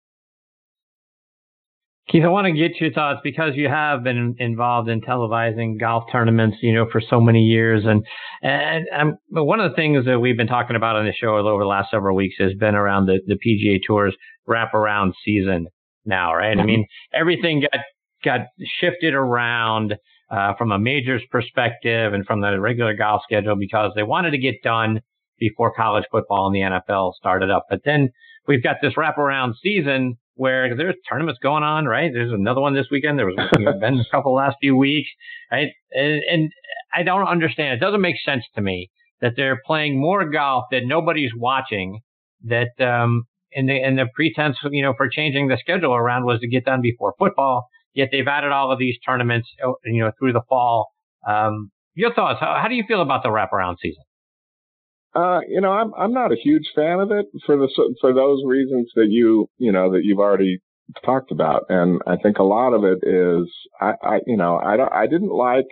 Keith, 2.08 2.24
I 2.24 2.28
want 2.28 2.46
to 2.46 2.52
get 2.52 2.80
your 2.80 2.92
thoughts 2.92 3.20
because 3.22 3.52
you 3.54 3.68
have 3.68 4.02
been 4.02 4.34
involved 4.38 4.88
in 4.88 5.00
televising 5.00 5.78
golf 5.78 6.04
tournaments, 6.10 6.58
you 6.60 6.74
know, 6.74 6.86
for 6.90 7.00
so 7.00 7.20
many 7.20 7.42
years, 7.42 7.84
and 7.86 8.04
and 8.42 8.86
um, 8.94 9.16
one 9.30 9.60
of 9.60 9.70
the 9.70 9.76
things 9.76 10.04
that 10.06 10.18
we've 10.18 10.36
been 10.36 10.48
talking 10.48 10.74
about 10.74 10.96
on 10.96 11.06
the 11.06 11.12
show 11.12 11.36
over 11.36 11.62
the 11.62 11.68
last 11.68 11.90
several 11.92 12.16
weeks 12.16 12.34
has 12.40 12.54
been 12.54 12.74
around 12.74 13.06
the 13.06 13.20
the 13.26 13.36
PGA 13.36 13.78
Tour's 13.86 14.16
wraparound 14.48 15.12
season 15.24 15.68
now, 16.04 16.34
right? 16.34 16.50
I 16.50 16.56
mm-hmm. 16.56 16.66
mean, 16.66 16.86
everything 17.14 17.60
got 17.60 17.80
got 18.24 18.40
shifted 18.80 19.14
around 19.14 19.96
uh, 20.30 20.54
from 20.56 20.72
a 20.72 20.78
majors 20.78 21.22
perspective 21.30 22.14
and 22.14 22.24
from 22.26 22.40
the 22.40 22.58
regular 22.60 22.94
golf 22.94 23.22
schedule 23.24 23.56
because 23.56 23.92
they 23.94 24.02
wanted 24.02 24.30
to 24.30 24.38
get 24.38 24.62
done 24.62 25.00
before 25.38 25.74
college 25.74 26.04
football 26.10 26.46
and 26.46 26.54
the 26.54 26.60
NFL 26.60 27.14
started 27.14 27.50
up. 27.50 27.66
But 27.68 27.80
then 27.84 28.10
we've 28.46 28.62
got 28.62 28.76
this 28.80 28.94
wraparound 28.94 29.54
season 29.62 30.16
where 30.34 30.74
there's 30.74 30.94
tournaments 31.08 31.38
going 31.42 31.62
on, 31.62 31.86
right? 31.86 32.10
There's 32.12 32.32
another 32.32 32.60
one 32.60 32.74
this 32.74 32.86
weekend. 32.90 33.18
There 33.18 33.26
was 33.26 33.36
been 33.80 34.00
a 34.00 34.04
couple 34.10 34.34
last 34.34 34.56
few 34.60 34.76
weeks, 34.76 35.08
right? 35.50 35.68
And, 35.90 36.22
and 36.30 36.50
I 36.94 37.02
don't 37.02 37.26
understand. 37.26 37.74
It 37.74 37.84
doesn't 37.84 38.00
make 38.00 38.16
sense 38.24 38.44
to 38.54 38.62
me 38.62 38.90
that 39.20 39.34
they're 39.36 39.60
playing 39.66 40.00
more 40.00 40.28
golf 40.28 40.64
that 40.70 40.82
nobody's 40.84 41.32
watching. 41.36 42.00
That 42.44 42.70
um, 42.80 43.24
and 43.54 43.68
the 43.68 43.80
and 43.80 43.98
the 43.98 44.06
pretense, 44.14 44.56
you 44.70 44.82
know, 44.82 44.94
for 44.96 45.08
changing 45.08 45.48
the 45.48 45.58
schedule 45.58 45.94
around 45.94 46.24
was 46.24 46.40
to 46.40 46.48
get 46.48 46.64
done 46.64 46.80
before 46.82 47.14
football. 47.18 47.68
Yet 47.94 48.08
they've 48.10 48.26
added 48.26 48.52
all 48.52 48.72
of 48.72 48.78
these 48.78 48.96
tournaments, 49.06 49.48
uh, 49.64 49.72
you 49.84 50.02
know, 50.02 50.12
through 50.18 50.32
the 50.32 50.42
fall. 50.48 50.88
Um, 51.26 51.70
your 51.94 52.14
thoughts? 52.14 52.40
How, 52.40 52.58
how, 52.60 52.68
do 52.68 52.74
you 52.74 52.84
feel 52.88 53.02
about 53.02 53.22
the 53.22 53.28
wraparound 53.28 53.76
season? 53.82 54.02
Uh, 55.14 55.40
you 55.46 55.60
know, 55.60 55.72
I'm 55.72 55.92
I'm 55.94 56.12
not 56.12 56.32
a 56.32 56.36
huge 56.36 56.70
fan 56.74 57.00
of 57.00 57.10
it 57.10 57.26
for 57.44 57.56
the 57.56 57.68
for 58.00 58.14
those 58.14 58.42
reasons 58.46 58.90
that 58.94 59.08
you 59.10 59.46
you 59.58 59.70
know 59.70 59.92
that 59.92 60.04
you've 60.04 60.18
already 60.18 60.58
talked 61.04 61.30
about, 61.30 61.64
and 61.68 62.00
I 62.06 62.16
think 62.16 62.38
a 62.38 62.44
lot 62.44 62.72
of 62.72 62.84
it 62.84 63.06
is 63.06 63.52
I, 63.78 63.92
I 64.02 64.20
you 64.26 64.38
know 64.38 64.56
I 64.56 64.78
don't 64.78 64.92
I 64.92 65.06
didn't 65.06 65.30
like 65.30 65.66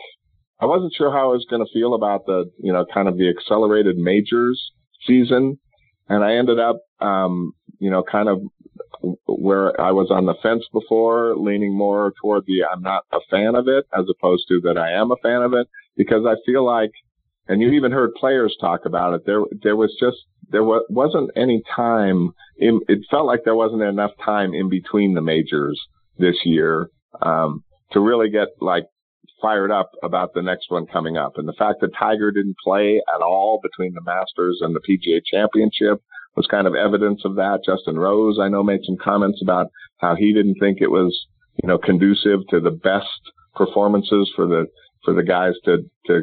I 0.60 0.66
wasn't 0.66 0.92
sure 0.94 1.10
how 1.10 1.30
I 1.30 1.32
was 1.32 1.46
going 1.48 1.64
to 1.64 1.72
feel 1.72 1.94
about 1.94 2.26
the 2.26 2.50
you 2.58 2.72
know 2.72 2.84
kind 2.92 3.08
of 3.08 3.16
the 3.16 3.30
accelerated 3.30 3.96
majors 3.96 4.72
season, 5.06 5.58
and 6.08 6.22
I 6.22 6.34
ended 6.34 6.60
up 6.60 6.76
um, 7.00 7.52
you 7.78 7.90
know 7.90 8.02
kind 8.02 8.28
of 8.28 8.42
where 9.40 9.80
I 9.80 9.90
was 9.90 10.10
on 10.10 10.26
the 10.26 10.34
fence 10.42 10.64
before, 10.70 11.34
leaning 11.34 11.74
more 11.74 12.12
toward 12.20 12.44
the 12.46 12.62
I'm 12.70 12.82
not 12.82 13.04
a 13.10 13.20
fan 13.30 13.54
of 13.54 13.68
it 13.68 13.86
as 13.98 14.04
opposed 14.10 14.44
to 14.48 14.60
that 14.64 14.76
I 14.76 14.92
am 14.92 15.10
a 15.10 15.16
fan 15.22 15.40
of 15.40 15.54
it 15.54 15.66
because 15.96 16.26
I 16.28 16.34
feel 16.44 16.64
like, 16.64 16.90
and 17.48 17.62
you 17.62 17.70
even 17.70 17.90
heard 17.90 18.12
players 18.14 18.54
talk 18.60 18.84
about 18.84 19.14
it. 19.14 19.22
There, 19.24 19.40
there 19.62 19.76
was 19.76 19.96
just, 19.98 20.18
there 20.50 20.62
wasn't 20.62 21.30
any 21.36 21.62
time 21.74 22.32
in, 22.58 22.80
it 22.86 22.98
felt 23.10 23.24
like 23.24 23.40
there 23.44 23.54
wasn't 23.54 23.80
enough 23.80 24.10
time 24.22 24.52
in 24.52 24.68
between 24.68 25.14
the 25.14 25.22
majors 25.22 25.80
this 26.18 26.36
year, 26.44 26.90
um, 27.22 27.64
to 27.92 28.00
really 28.00 28.28
get 28.28 28.48
like 28.60 28.84
fired 29.40 29.70
up 29.70 29.92
about 30.02 30.34
the 30.34 30.42
next 30.42 30.66
one 30.70 30.84
coming 30.84 31.16
up. 31.16 31.38
And 31.38 31.48
the 31.48 31.54
fact 31.54 31.80
that 31.80 31.96
Tiger 31.98 32.30
didn't 32.30 32.56
play 32.62 33.00
at 33.14 33.22
all 33.22 33.58
between 33.62 33.94
the 33.94 34.02
Masters 34.02 34.58
and 34.60 34.76
the 34.76 34.80
PGA 34.80 35.22
Championship 35.24 36.02
was 36.36 36.46
kind 36.50 36.66
of 36.66 36.74
evidence 36.74 37.22
of 37.24 37.36
that. 37.36 37.60
Justin 37.64 37.98
Rose, 37.98 38.38
I 38.40 38.48
know, 38.48 38.62
made 38.62 38.80
some 38.84 38.96
comments 38.96 39.40
about 39.42 39.68
how 39.98 40.14
he 40.14 40.32
didn't 40.32 40.56
think 40.60 40.78
it 40.80 40.90
was, 40.90 41.26
you 41.62 41.68
know, 41.68 41.78
conducive 41.78 42.40
to 42.50 42.60
the 42.60 42.70
best 42.70 43.06
performances 43.54 44.30
for 44.34 44.46
the 44.46 44.66
for 45.04 45.14
the 45.14 45.22
guys 45.22 45.54
to 45.64 45.78
to 46.06 46.22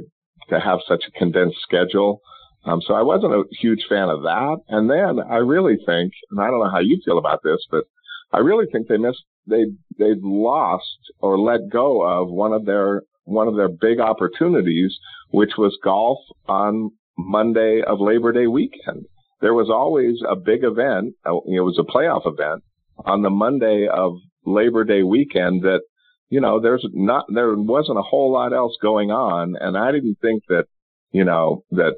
to 0.49 0.59
have 0.59 0.79
such 0.87 1.03
a 1.07 1.19
condensed 1.19 1.59
schedule. 1.61 2.21
Um, 2.65 2.81
so 2.85 2.93
I 2.93 3.01
wasn't 3.01 3.33
a 3.33 3.43
huge 3.59 3.85
fan 3.87 4.09
of 4.09 4.23
that. 4.23 4.57
And 4.67 4.89
then 4.89 5.19
I 5.29 5.37
really 5.37 5.77
think, 5.85 6.11
and 6.31 6.41
I 6.41 6.47
don't 6.47 6.59
know 6.59 6.71
how 6.71 6.79
you 6.79 6.99
feel 7.05 7.17
about 7.17 7.39
this, 7.43 7.65
but 7.69 7.85
I 8.33 8.39
really 8.39 8.65
think 8.71 8.87
they 8.87 8.97
missed 8.97 9.23
they 9.45 9.65
they've 9.97 10.23
lost 10.23 11.11
or 11.19 11.37
let 11.37 11.69
go 11.71 12.01
of 12.01 12.29
one 12.29 12.53
of 12.53 12.65
their 12.65 13.03
one 13.23 13.47
of 13.47 13.55
their 13.55 13.69
big 13.69 13.99
opportunities, 13.99 14.97
which 15.31 15.51
was 15.57 15.77
golf 15.83 16.19
on 16.47 16.91
Monday 17.17 17.81
of 17.85 17.99
Labor 17.99 18.31
Day 18.31 18.47
weekend 18.47 19.05
there 19.41 19.53
was 19.53 19.69
always 19.69 20.15
a 20.27 20.35
big 20.35 20.63
event. 20.63 21.15
Uh, 21.25 21.37
it 21.45 21.61
was 21.61 21.79
a 21.79 21.91
playoff 21.91 22.25
event 22.25 22.63
on 23.05 23.21
the 23.21 23.29
Monday 23.29 23.87
of 23.91 24.13
Labor 24.45 24.83
Day 24.83 25.03
weekend 25.03 25.63
that, 25.63 25.81
you 26.29 26.41
know, 26.41 26.59
there's 26.59 26.85
not, 26.93 27.25
there 27.33 27.55
wasn't 27.55 27.99
a 27.99 28.01
whole 28.03 28.31
lot 28.31 28.53
else 28.53 28.75
going 28.81 29.11
on. 29.11 29.55
And 29.59 29.77
I 29.77 29.91
didn't 29.91 30.17
think 30.21 30.43
that, 30.49 30.65
you 31.11 31.23
know, 31.23 31.63
that 31.71 31.95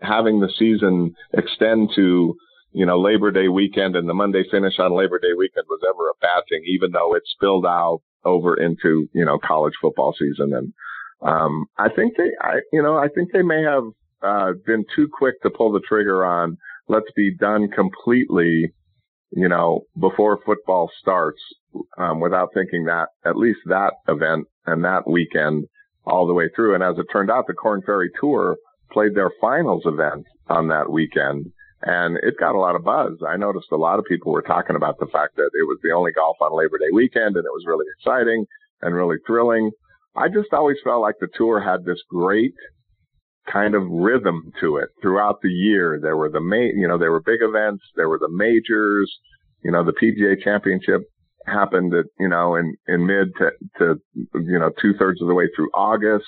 having 0.00 0.40
the 0.40 0.50
season 0.58 1.14
extend 1.32 1.90
to, 1.96 2.36
you 2.72 2.86
know, 2.86 3.00
Labor 3.00 3.30
Day 3.30 3.48
weekend 3.48 3.96
and 3.96 4.08
the 4.08 4.14
Monday 4.14 4.44
finish 4.50 4.78
on 4.78 4.96
Labor 4.96 5.18
Day 5.18 5.34
weekend 5.36 5.66
was 5.68 5.80
ever 5.88 6.08
a 6.08 6.20
bad 6.20 6.44
thing, 6.48 6.62
even 6.66 6.92
though 6.92 7.14
it 7.14 7.22
spilled 7.26 7.66
out 7.66 8.00
over 8.24 8.54
into, 8.54 9.08
you 9.12 9.24
know, 9.24 9.38
college 9.38 9.74
football 9.80 10.14
season. 10.18 10.52
And, 10.54 10.72
um, 11.20 11.66
I 11.76 11.88
think 11.88 12.16
they, 12.16 12.30
I, 12.40 12.60
you 12.72 12.82
know, 12.82 12.96
I 12.96 13.08
think 13.08 13.32
they 13.32 13.42
may 13.42 13.62
have, 13.62 13.84
uh, 14.22 14.52
been 14.66 14.84
too 14.94 15.08
quick 15.12 15.40
to 15.42 15.50
pull 15.50 15.72
the 15.72 15.80
trigger 15.88 16.24
on 16.24 16.56
let's 16.88 17.10
be 17.14 17.34
done 17.34 17.68
completely, 17.68 18.72
you 19.30 19.48
know, 19.48 19.82
before 20.00 20.40
football 20.44 20.90
starts, 21.00 21.40
um, 21.98 22.20
without 22.20 22.48
thinking 22.54 22.84
that 22.86 23.08
at 23.24 23.36
least 23.36 23.60
that 23.66 23.92
event 24.08 24.46
and 24.66 24.84
that 24.84 25.08
weekend 25.08 25.66
all 26.04 26.26
the 26.26 26.34
way 26.34 26.48
through. 26.56 26.74
And 26.74 26.82
as 26.82 26.96
it 26.98 27.06
turned 27.12 27.30
out, 27.30 27.46
the 27.46 27.52
Korn 27.52 27.82
Ferry 27.84 28.10
Tour 28.20 28.56
played 28.90 29.14
their 29.14 29.30
finals 29.40 29.82
event 29.84 30.24
on 30.48 30.68
that 30.68 30.90
weekend 30.90 31.52
and 31.82 32.18
it 32.22 32.34
got 32.40 32.54
a 32.54 32.58
lot 32.58 32.74
of 32.74 32.84
buzz. 32.84 33.18
I 33.26 33.36
noticed 33.36 33.68
a 33.70 33.76
lot 33.76 33.98
of 33.98 34.04
people 34.06 34.32
were 34.32 34.42
talking 34.42 34.76
about 34.76 34.98
the 34.98 35.06
fact 35.06 35.36
that 35.36 35.50
it 35.54 35.66
was 35.66 35.78
the 35.82 35.92
only 35.92 36.12
golf 36.12 36.36
on 36.40 36.56
Labor 36.56 36.78
Day 36.78 36.90
weekend 36.92 37.36
and 37.36 37.44
it 37.44 37.52
was 37.52 37.64
really 37.66 37.86
exciting 37.98 38.46
and 38.82 38.94
really 38.94 39.18
thrilling. 39.26 39.70
I 40.16 40.28
just 40.28 40.52
always 40.52 40.78
felt 40.82 41.02
like 41.02 41.16
the 41.20 41.28
tour 41.36 41.60
had 41.60 41.84
this 41.84 42.02
great 42.10 42.54
kind 43.52 43.74
of 43.74 43.82
rhythm 43.88 44.52
to 44.60 44.76
it 44.76 44.90
throughout 45.00 45.40
the 45.42 45.48
year. 45.48 45.98
There 46.00 46.16
were 46.16 46.30
the 46.30 46.40
main, 46.40 46.78
you 46.78 46.88
know, 46.88 46.98
there 46.98 47.12
were 47.12 47.20
big 47.20 47.40
events, 47.42 47.84
there 47.96 48.08
were 48.08 48.18
the 48.18 48.30
majors, 48.30 49.10
you 49.62 49.70
know, 49.70 49.84
the 49.84 49.92
PGA 49.92 50.42
championship 50.42 51.02
happened 51.46 51.94
at, 51.94 52.06
you 52.18 52.28
know, 52.28 52.56
in, 52.56 52.76
in 52.86 53.06
mid 53.06 53.28
to, 53.38 53.50
to, 53.78 54.00
you 54.34 54.58
know, 54.58 54.70
two 54.80 54.94
thirds 54.98 55.20
of 55.22 55.28
the 55.28 55.34
way 55.34 55.48
through 55.54 55.70
August. 55.74 56.26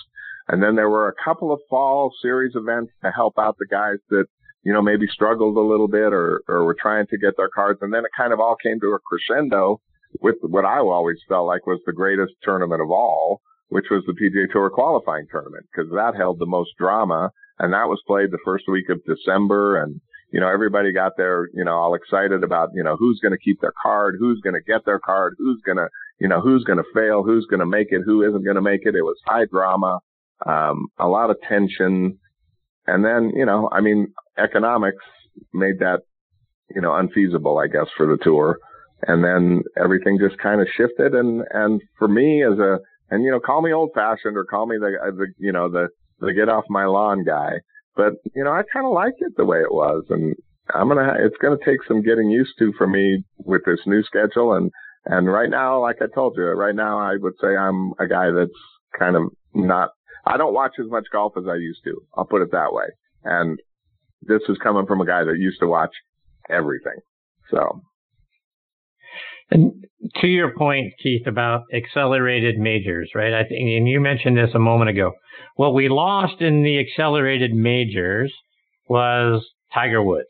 And 0.49 0.63
then 0.63 0.75
there 0.75 0.91
were 0.91 1.09
a 1.09 1.25
couple 1.25 1.53
of 1.53 1.61
fall 1.69 2.13
series 2.23 2.53
events 2.55 2.93
to 3.05 3.11
help 3.11 3.35
out 3.39 3.57
the 3.59 3.67
guys 3.67 3.99
that, 4.09 4.25
you 4.65 4.73
know, 4.73 4.83
maybe 4.83 5.07
struggled 5.07 5.57
a 5.57 5.61
little 5.61 5.89
bit 5.89 6.13
or, 6.13 6.43
or 6.49 6.65
were 6.65 6.77
trying 6.81 7.07
to 7.09 7.19
get 7.19 7.37
their 7.37 7.49
cards. 7.49 7.79
And 7.83 7.93
then 7.93 8.05
it 8.05 8.11
kind 8.17 8.33
of 8.33 8.41
all 8.41 8.57
came 8.63 8.81
to 8.81 8.89
a 8.89 8.99
crescendo 8.99 9.81
with 10.21 10.37
what 10.43 10.65
I 10.65 10.79
always 10.79 11.19
felt 11.29 11.47
like 11.47 11.67
was 11.67 11.81
the 11.87 11.93
greatest 11.93 12.33
tournament 12.43 12.83
of 12.83 12.91
all, 12.91 13.41
which 13.71 13.87
was 13.91 14.05
the 14.07 14.13
PGA 14.13 14.51
Tour 14.53 14.71
qualifying 14.71 15.27
tournament 15.31 15.67
because 15.73 15.91
that 15.93 16.15
held 16.17 16.39
the 16.39 16.47
most 16.47 16.71
drama 16.79 17.31
and 17.59 17.73
that 17.73 17.89
was 17.89 18.03
played 18.07 18.31
the 18.31 18.39
first 18.45 18.65
week 18.69 18.89
of 18.91 19.01
December 19.05 19.83
and 19.83 20.01
you 20.33 20.41
know 20.41 20.49
everybody 20.49 20.93
got 20.93 21.13
there 21.17 21.49
you 21.55 21.65
know 21.65 21.75
all 21.75 21.95
excited 21.95 22.45
about 22.45 22.71
you 22.75 22.85
know 22.85 22.97
who's 22.97 23.19
going 23.21 23.33
to 23.33 23.39
keep 23.39 23.61
their 23.61 23.73
card 23.83 24.17
who's 24.19 24.41
going 24.43 24.55
to 24.55 24.61
get 24.61 24.85
their 24.85 24.99
card 24.99 25.35
who's 25.39 25.61
going 25.65 25.79
to 25.79 25.89
you 26.21 26.29
know 26.29 26.41
who's 26.41 26.65
going 26.65 26.79
to 26.79 26.85
fail 26.95 27.23
who's 27.23 27.47
going 27.47 27.61
to 27.61 27.67
make 27.67 27.89
it 27.91 28.03
who 28.05 28.23
isn't 28.23 28.45
going 28.45 28.57
to 28.57 28.63
make 28.63 28.83
it. 28.85 28.95
It 28.95 29.03
was 29.03 29.17
high 29.27 29.47
drama 29.47 29.99
um 30.47 30.87
a 30.99 31.07
lot 31.07 31.31
of 31.31 31.37
tension 31.49 32.19
and 32.87 33.05
then 33.05 33.33
you 33.35 33.47
know 33.47 33.69
I 33.73 33.81
mean 33.81 34.13
economics 34.39 35.05
made 35.53 35.79
that 35.81 36.01
you 36.75 36.81
know 36.81 36.95
unfeasible 36.95 37.59
I 37.59 37.67
guess 37.69 37.87
for 37.97 38.07
the 38.07 38.19
tour 38.23 38.59
and 39.07 39.25
then 39.25 39.63
everything 39.83 40.19
just 40.19 40.41
kind 40.41 40.61
of 40.61 40.69
shifted 40.77 41.15
and 41.15 41.43
and 41.51 41.81
for 41.99 42.09
me 42.09 42.45
as 42.45 42.59
a 42.59 42.79
and 43.11 43.25
you 43.25 43.31
know, 43.31 43.41
call 43.41 43.63
me 43.63 43.73
old 43.73 43.91
fashioned 43.95 44.37
or 44.37 44.45
call 44.45 44.67
me 44.67 44.77
the, 44.79 44.97
uh, 45.03 45.11
the 45.11 45.27
you 45.39 45.53
know 45.53 45.69
the 45.69 45.89
the 46.21 46.33
get 46.33 46.49
off 46.49 46.65
my 46.69 46.85
lawn 46.85 47.25
guy. 47.25 47.61
But 47.97 48.15
you 48.35 48.45
know, 48.45 48.53
I 48.53 48.63
kind 48.73 48.87
of 48.87 48.93
like 48.93 49.15
it 49.19 49.33
the 49.37 49.45
way 49.45 49.59
it 49.59 49.73
was, 49.73 50.05
and 50.11 50.35
I'm 50.73 50.89
gonna. 50.89 51.15
It's 51.19 51.37
gonna 51.43 51.57
take 51.65 51.81
some 51.87 52.03
getting 52.03 52.31
used 52.31 52.55
to 52.59 52.73
for 52.79 52.87
me 52.87 53.25
with 53.39 53.63
this 53.67 53.81
new 53.87 54.03
schedule. 54.03 54.55
And 54.55 54.71
and 55.07 55.31
right 55.31 55.51
now, 55.51 55.81
like 55.81 55.97
I 56.01 56.07
told 56.15 56.37
you, 56.37 56.45
right 56.45 56.75
now 56.75 56.99
I 56.99 57.17
would 57.21 57.35
say 57.41 57.57
I'm 57.57 57.93
a 57.99 58.07
guy 58.07 58.31
that's 58.31 58.51
kind 58.99 59.17
of 59.17 59.25
not. 59.55 59.91
I 60.27 60.37
don't 60.37 60.55
watch 60.55 60.75
as 60.79 60.91
much 60.91 61.07
golf 61.13 61.33
as 61.37 61.45
I 61.49 61.57
used 61.57 61.81
to. 61.85 62.01
I'll 62.15 62.27
put 62.27 62.43
it 62.43 62.53
that 62.53 62.73
way. 62.73 62.85
And 63.25 63.59
this 64.23 64.43
is 64.49 64.59
coming 64.63 64.87
from 64.87 65.01
a 65.01 65.07
guy 65.07 65.25
that 65.25 65.39
used 65.39 65.61
to 65.61 65.67
watch 65.67 65.93
everything. 66.49 66.97
So 67.51 67.83
and 69.51 69.73
to 70.17 70.27
your 70.27 70.55
point, 70.57 70.95
Keith, 71.03 71.27
about 71.27 71.65
accelerated 71.75 72.59
majors, 72.59 73.11
right? 73.15 73.35
I 73.35 73.45
think, 73.45 73.61
and 73.61 73.89
you 73.89 74.01
mentioned 74.01 74.37
this 74.37 74.51
a 74.55 74.59
moment 74.59 74.91
ago. 74.91 75.13
What 75.57 75.75
we 75.75 75.89
lost 75.89 76.41
in 76.41 76.63
the 76.63 76.79
accelerated 76.79 77.53
majors 77.53 78.33
was 78.89 79.45
Tiger 79.73 80.03
Woods, 80.03 80.29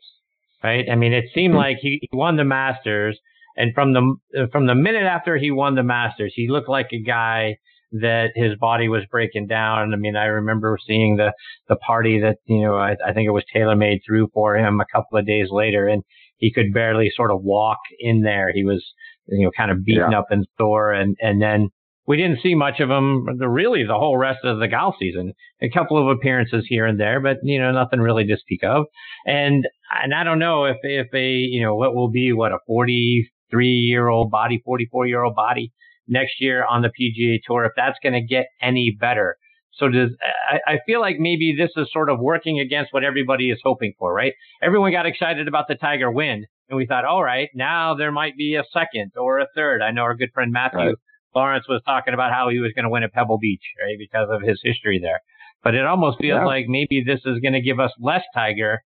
right? 0.63 0.85
I 0.91 0.95
mean, 0.95 1.13
it 1.13 1.25
seemed 1.33 1.53
hmm. 1.53 1.59
like 1.59 1.77
he 1.81 2.01
won 2.11 2.37
the 2.37 2.43
Masters, 2.43 3.17
and 3.55 3.73
from 3.73 3.93
the 3.93 4.47
from 4.51 4.67
the 4.67 4.75
minute 4.75 5.03
after 5.03 5.37
he 5.37 5.51
won 5.51 5.75
the 5.75 5.83
Masters, 5.83 6.33
he 6.35 6.49
looked 6.49 6.69
like 6.69 6.89
a 6.91 7.01
guy 7.01 7.57
that 7.93 8.29
his 8.35 8.55
body 8.57 8.87
was 8.87 9.03
breaking 9.11 9.47
down. 9.47 9.93
I 9.93 9.97
mean, 9.97 10.15
I 10.15 10.25
remember 10.25 10.77
seeing 10.85 11.17
the 11.17 11.33
the 11.67 11.75
party 11.75 12.19
that 12.21 12.37
you 12.45 12.61
know 12.61 12.75
I, 12.75 12.95
I 13.05 13.13
think 13.13 13.27
it 13.27 13.31
was 13.31 13.43
TaylorMade 13.53 13.99
threw 14.05 14.29
for 14.33 14.55
him 14.57 14.79
a 14.79 14.85
couple 14.93 15.17
of 15.17 15.25
days 15.25 15.47
later, 15.51 15.87
and 15.87 16.03
he 16.37 16.51
could 16.51 16.73
barely 16.73 17.11
sort 17.15 17.31
of 17.31 17.43
walk 17.43 17.79
in 17.99 18.21
there. 18.21 18.51
He 18.53 18.63
was 18.63 18.83
you 19.27 19.45
know, 19.45 19.51
kind 19.55 19.71
of 19.71 19.83
beaten 19.83 20.11
yeah. 20.11 20.19
up 20.19 20.27
and 20.29 20.45
sore. 20.57 20.91
And, 20.91 21.15
and 21.21 21.41
then 21.41 21.69
we 22.07 22.17
didn't 22.17 22.41
see 22.41 22.55
much 22.55 22.79
of 22.79 22.89
him 22.89 23.25
the, 23.37 23.47
really 23.47 23.83
the 23.85 23.97
whole 23.97 24.17
rest 24.17 24.39
of 24.43 24.59
the 24.59 24.67
golf 24.67 24.95
season. 24.99 25.33
A 25.61 25.69
couple 25.69 25.97
of 25.97 26.15
appearances 26.15 26.65
here 26.67 26.85
and 26.85 26.99
there, 26.99 27.19
but 27.19 27.37
you 27.43 27.59
know, 27.59 27.71
nothing 27.71 27.99
really 27.99 28.25
to 28.25 28.37
speak 28.37 28.63
of. 28.63 28.85
And, 29.25 29.65
and 30.03 30.13
I 30.13 30.23
don't 30.23 30.39
know 30.39 30.65
if, 30.65 30.77
if 30.83 31.07
a, 31.13 31.29
you 31.29 31.61
know, 31.61 31.75
what 31.75 31.95
will 31.95 32.09
be 32.09 32.33
what 32.33 32.51
a 32.51 32.57
43 32.67 33.67
year 33.67 34.07
old 34.07 34.31
body, 34.31 34.61
44 34.65 35.07
year 35.07 35.23
old 35.23 35.35
body 35.35 35.71
next 36.07 36.33
year 36.39 36.65
on 36.65 36.81
the 36.81 36.89
PGA 36.89 37.39
tour, 37.45 37.65
if 37.65 37.71
that's 37.75 37.97
going 38.01 38.13
to 38.13 38.21
get 38.21 38.47
any 38.61 38.95
better. 38.99 39.37
So 39.73 39.87
does 39.87 40.09
I, 40.49 40.73
I 40.73 40.79
feel 40.85 40.99
like 40.99 41.15
maybe 41.17 41.55
this 41.57 41.71
is 41.75 41.89
sort 41.91 42.09
of 42.09 42.19
working 42.19 42.59
against 42.59 42.93
what 42.93 43.03
everybody 43.03 43.49
is 43.49 43.59
hoping 43.63 43.93
for, 43.97 44.13
right? 44.13 44.33
Everyone 44.61 44.91
got 44.91 45.05
excited 45.05 45.47
about 45.47 45.67
the 45.67 45.75
Tiger 45.75 46.11
win, 46.11 46.45
and 46.69 46.77
we 46.77 46.85
thought, 46.85 47.05
all 47.05 47.23
right, 47.23 47.49
now 47.55 47.95
there 47.95 48.11
might 48.11 48.35
be 48.37 48.55
a 48.55 48.63
second 48.73 49.11
or 49.17 49.39
a 49.39 49.47
third. 49.55 49.81
I 49.81 49.91
know 49.91 50.01
our 50.01 50.15
good 50.15 50.31
friend 50.33 50.51
Matthew 50.51 50.79
right. 50.79 50.95
Lawrence 51.33 51.65
was 51.69 51.81
talking 51.85 52.13
about 52.13 52.33
how 52.33 52.49
he 52.49 52.59
was 52.59 52.73
going 52.75 52.83
to 52.83 52.89
win 52.89 53.03
at 53.03 53.13
Pebble 53.13 53.39
Beach, 53.39 53.63
right, 53.81 53.95
because 53.97 54.27
of 54.29 54.41
his 54.41 54.59
history 54.63 54.99
there. 55.01 55.19
But 55.63 55.75
it 55.75 55.85
almost 55.85 56.19
feels 56.19 56.39
yeah. 56.39 56.45
like 56.45 56.65
maybe 56.67 57.03
this 57.05 57.21
is 57.25 57.39
going 57.39 57.53
to 57.53 57.61
give 57.61 57.79
us 57.79 57.91
less 57.99 58.23
Tiger, 58.33 58.81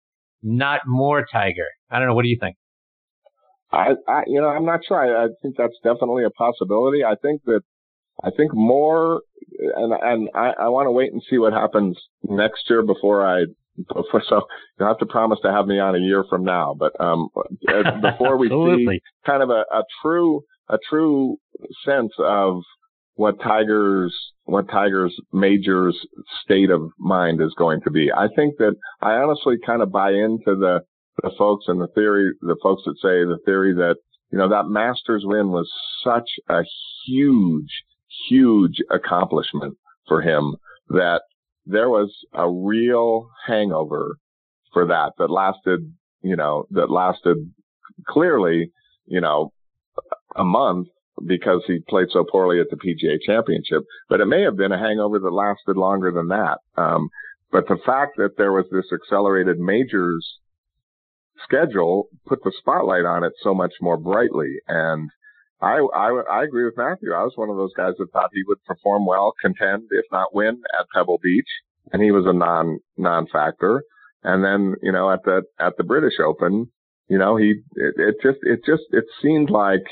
not 0.42 0.80
more 0.86 1.24
Tiger. 1.30 1.66
I 1.90 1.98
don't 1.98 2.08
know. 2.08 2.14
What 2.14 2.22
do 2.22 2.28
you 2.28 2.38
think? 2.40 2.56
I, 3.70 3.92
I 4.08 4.22
you 4.26 4.40
know, 4.40 4.48
I'm 4.48 4.66
not 4.66 4.80
sure. 4.86 4.98
I, 4.98 5.26
I 5.26 5.28
think 5.42 5.56
that's 5.56 5.76
definitely 5.82 6.24
a 6.24 6.30
possibility. 6.30 7.04
I 7.04 7.14
think 7.14 7.42
that 7.44 7.62
I 8.22 8.30
think 8.36 8.54
more, 8.54 9.22
and 9.58 9.92
and 9.92 10.28
I, 10.34 10.52
I 10.60 10.68
want 10.68 10.86
to 10.86 10.92
wait 10.92 11.12
and 11.12 11.22
see 11.28 11.38
what 11.38 11.52
happens 11.52 11.96
next 12.22 12.68
year 12.68 12.82
before 12.82 13.26
I 13.26 13.44
Before, 13.88 14.22
so 14.28 14.42
you'll 14.78 14.88
have 14.88 14.98
to 14.98 15.06
promise 15.06 15.38
to 15.42 15.52
have 15.52 15.66
me 15.66 15.78
on 15.78 15.94
a 15.94 15.98
year 15.98 16.24
from 16.28 16.44
now. 16.44 16.74
But 16.78 16.92
um, 17.00 17.28
uh, 17.68 18.00
before 18.12 18.36
we 18.36 18.48
see 18.48 19.00
kind 19.26 19.42
of 19.42 19.50
a, 19.50 19.64
a 19.72 19.82
true 20.02 20.42
a 20.68 20.78
true 20.88 21.36
sense 21.84 22.12
of 22.18 22.62
what 23.14 23.40
Tigers 23.40 24.14
what 24.44 24.68
Tigers 24.68 25.14
majors 25.32 25.98
state 26.44 26.70
of 26.70 26.90
mind 26.98 27.40
is 27.40 27.54
going 27.56 27.80
to 27.82 27.90
be. 27.90 28.10
I 28.12 28.28
think 28.34 28.56
that 28.58 28.74
I 29.00 29.12
honestly 29.12 29.56
kind 29.64 29.82
of 29.82 29.92
buy 29.92 30.10
into 30.10 30.56
the 30.56 30.80
the 31.22 31.30
folks 31.36 31.66
and 31.68 31.80
the 31.80 31.88
theory 31.88 32.32
the 32.40 32.56
folks 32.62 32.82
that 32.86 32.96
say 32.96 33.24
the 33.24 33.38
theory 33.44 33.74
that 33.74 33.96
you 34.30 34.38
know 34.38 34.48
that 34.48 34.68
Masters 34.68 35.24
win 35.26 35.50
was 35.50 35.70
such 36.04 36.28
a 36.48 36.62
huge 37.06 37.70
huge 38.28 38.76
accomplishment 38.90 39.76
for 40.08 40.20
him 40.20 40.56
that 40.88 41.22
there 41.66 41.88
was 41.88 42.12
a 42.32 42.50
real 42.50 43.28
hangover 43.46 44.16
for 44.72 44.86
that 44.86 45.12
that 45.18 45.30
lasted, 45.30 45.92
you 46.22 46.36
know, 46.36 46.64
that 46.70 46.90
lasted 46.90 47.36
clearly, 48.06 48.72
you 49.06 49.20
know, 49.20 49.52
a 50.36 50.44
month 50.44 50.88
because 51.26 51.62
he 51.66 51.78
played 51.88 52.08
so 52.10 52.24
poorly 52.24 52.60
at 52.60 52.66
the 52.70 52.76
PGA 52.76 53.18
championship, 53.24 53.82
but 54.08 54.20
it 54.20 54.26
may 54.26 54.42
have 54.42 54.56
been 54.56 54.72
a 54.72 54.78
hangover 54.78 55.18
that 55.18 55.30
lasted 55.30 55.76
longer 55.76 56.10
than 56.10 56.28
that. 56.28 56.58
Um, 56.76 57.10
but 57.50 57.68
the 57.68 57.78
fact 57.84 58.16
that 58.16 58.36
there 58.38 58.52
was 58.52 58.64
this 58.72 58.90
accelerated 58.92 59.58
majors 59.58 60.38
schedule 61.44 62.08
put 62.26 62.42
the 62.44 62.52
spotlight 62.58 63.04
on 63.04 63.24
it 63.24 63.32
so 63.42 63.54
much 63.54 63.72
more 63.80 63.96
brightly. 63.96 64.54
And 64.66 65.10
I, 65.62 65.78
I, 65.94 66.22
I 66.28 66.44
agree 66.44 66.64
with 66.64 66.76
Matthew. 66.76 67.12
I 67.12 67.22
was 67.22 67.34
one 67.36 67.48
of 67.48 67.56
those 67.56 67.72
guys 67.76 67.94
that 67.98 68.10
thought 68.12 68.30
he 68.32 68.42
would 68.48 68.62
perform 68.64 69.06
well, 69.06 69.32
contend, 69.40 69.84
if 69.90 70.04
not 70.10 70.34
win 70.34 70.60
at 70.78 70.86
Pebble 70.92 71.20
Beach. 71.22 71.48
And 71.92 72.02
he 72.02 72.10
was 72.10 72.26
a 72.26 72.32
non, 72.32 72.80
non-factor. 72.96 73.82
And 74.24 74.44
then, 74.44 74.74
you 74.82 74.90
know, 74.90 75.10
at 75.10 75.22
the, 75.24 75.42
at 75.60 75.76
the 75.76 75.84
British 75.84 76.14
Open, 76.24 76.66
you 77.08 77.18
know, 77.18 77.36
he, 77.36 77.54
it, 77.74 77.94
it 77.96 78.14
just, 78.22 78.38
it 78.42 78.60
just, 78.66 78.82
it 78.90 79.04
seemed 79.22 79.50
like 79.50 79.84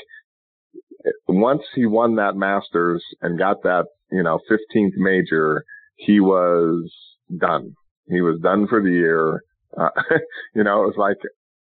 once 1.27 1.63
he 1.73 1.85
won 1.85 2.15
that 2.15 2.35
Masters 2.35 3.03
and 3.21 3.39
got 3.39 3.63
that, 3.63 3.85
you 4.11 4.23
know, 4.23 4.39
15th 4.49 4.97
major, 4.97 5.63
he 5.95 6.19
was 6.19 6.91
done. 7.37 7.75
He 8.09 8.21
was 8.21 8.39
done 8.41 8.67
for 8.67 8.81
the 8.81 8.89
year. 8.89 9.41
Uh, 9.77 9.89
you 10.55 10.63
know, 10.63 10.83
it 10.83 10.87
was 10.87 10.97
like 10.97 11.17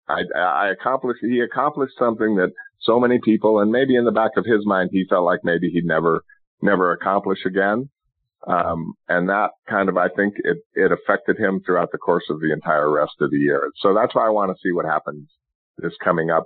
I, 0.09 0.23
I 0.39 0.69
accomplished, 0.71 1.21
he 1.23 1.41
accomplished 1.41 1.95
something 1.99 2.37
that 2.37 2.53
so 2.81 2.99
many 2.99 3.19
people, 3.23 3.61
and 3.61 3.71
maybe 3.71 3.97
in 3.97 4.05
the 4.05 4.13
back 4.13 4.33
of 4.37 4.45
his 4.45 4.65
mind, 4.65 4.91
he 4.93 5.05
felt 5.09 5.25
like 5.25 5.41
maybe 5.45 5.69
he'd 5.71 5.85
never, 5.85 6.23
never 6.63 6.93
accomplish 6.93 7.41
again. 7.45 7.91
Um, 8.47 8.95
and 9.09 9.29
that 9.29 9.51
kind 9.69 9.89
of, 9.89 9.97
I 9.97 10.09
think 10.09 10.35
it, 10.39 10.59
it 10.75 10.93
affected 10.93 11.39
him 11.39 11.61
throughout 11.65 11.91
the 11.93 11.99
course 11.99 12.25
of 12.31 12.41
the 12.41 12.53
entire 12.53 12.91
rest 12.91 13.15
of 13.21 13.31
the 13.31 13.37
year. 13.37 13.71
So 13.83 13.93
that's 13.95 14.15
why 14.15 14.27
I 14.27 14.31
want 14.31 14.51
to 14.51 14.61
see 14.63 14.73
what 14.73 14.85
happens 14.85 15.29
this 15.79 15.93
coming 16.03 16.31
up 16.31 16.45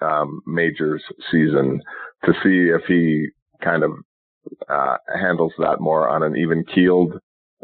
um, 0.00 0.40
majors 0.46 1.02
season 1.30 1.80
to 2.24 2.32
see 2.42 2.70
if 2.70 2.82
he 2.86 3.28
kind 3.62 3.82
of 3.82 3.92
uh, 4.68 4.96
handles 5.18 5.52
that 5.58 5.80
more 5.80 6.08
on 6.08 6.22
an 6.22 6.36
even 6.36 6.64
keeled 6.74 7.14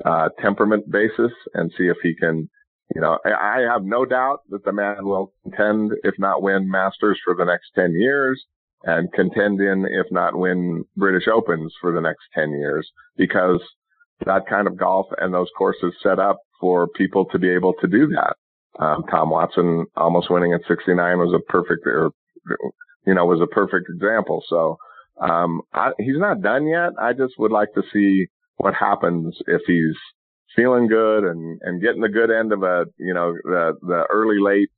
uh, 0.05 0.29
temperament 0.41 0.91
basis 0.91 1.33
and 1.55 1.73
see 1.77 1.85
if 1.85 1.97
he 2.03 2.15
can. 2.15 2.49
You 2.95 3.01
know, 3.01 3.19
I 3.25 3.61
have 3.71 3.83
no 3.85 4.05
doubt 4.05 4.41
that 4.51 4.65
the 4.65 4.73
man 4.73 5.05
will 5.05 5.33
contend, 5.43 5.93
if 6.05 6.15
not 6.19 6.43
win 6.43 6.71
Masters 6.71 7.19
for 7.25 7.35
the 7.35 7.45
next 7.45 7.71
10 7.75 7.93
years 7.93 8.45
and 8.85 9.13
contend 9.13 9.61
in, 9.61 9.87
if 9.87 10.07
not 10.11 10.39
win 10.39 10.85
British 10.97 11.27
Opens 11.27 11.75
for 11.81 11.93
the 11.93 12.01
next 12.01 12.23
10 12.35 12.51
years 12.53 12.89
because 13.17 13.61
that 14.25 14.47
kind 14.49 14.67
of 14.67 14.79
golf 14.79 15.07
and 15.19 15.35
those 15.35 15.49
courses 15.59 15.93
set 16.03 16.19
up 16.19 16.39
for 16.61 16.87
people 16.89 17.27
to 17.27 17.39
be 17.39 17.51
able 17.51 17.75
to 17.81 17.89
do 17.89 18.09
that. 18.09 18.37
Um, 18.83 19.05
Tom 19.11 19.31
Watson 19.31 19.87
almost 19.97 20.31
winning 20.31 20.53
at 20.53 20.61
69 20.69 21.19
was 21.19 21.35
a 21.35 21.51
perfect, 21.51 21.87
or, 21.87 22.11
you 23.07 23.15
know, 23.15 23.27
was 23.27 23.41
a 23.41 23.47
perfect 23.47 23.87
example. 23.91 24.43
So, 24.49 24.77
um, 25.21 25.63
I, 25.73 25.93
he's 25.99 26.19
not 26.19 26.43
done 26.43 26.67
yet. 26.67 26.91
I 27.01 27.13
just 27.13 27.35
would 27.39 27.53
like 27.53 27.73
to 27.75 27.83
see 27.93 28.27
what 28.57 28.75
happens 28.75 29.37
if 29.47 29.63
he's 29.67 29.97
feeling 30.57 30.89
good 30.89 31.25
and, 31.25 31.61
and 31.63 31.83
getting 31.83 32.01
the 32.01 32.09
good 32.09 32.31
end 32.31 32.53
of 32.53 32.63
a, 32.63 32.87
you 32.99 33.15
know, 33.15 33.35
the, 33.45 33.75
the 33.83 34.07
early 34.11 34.39
late 34.41 34.71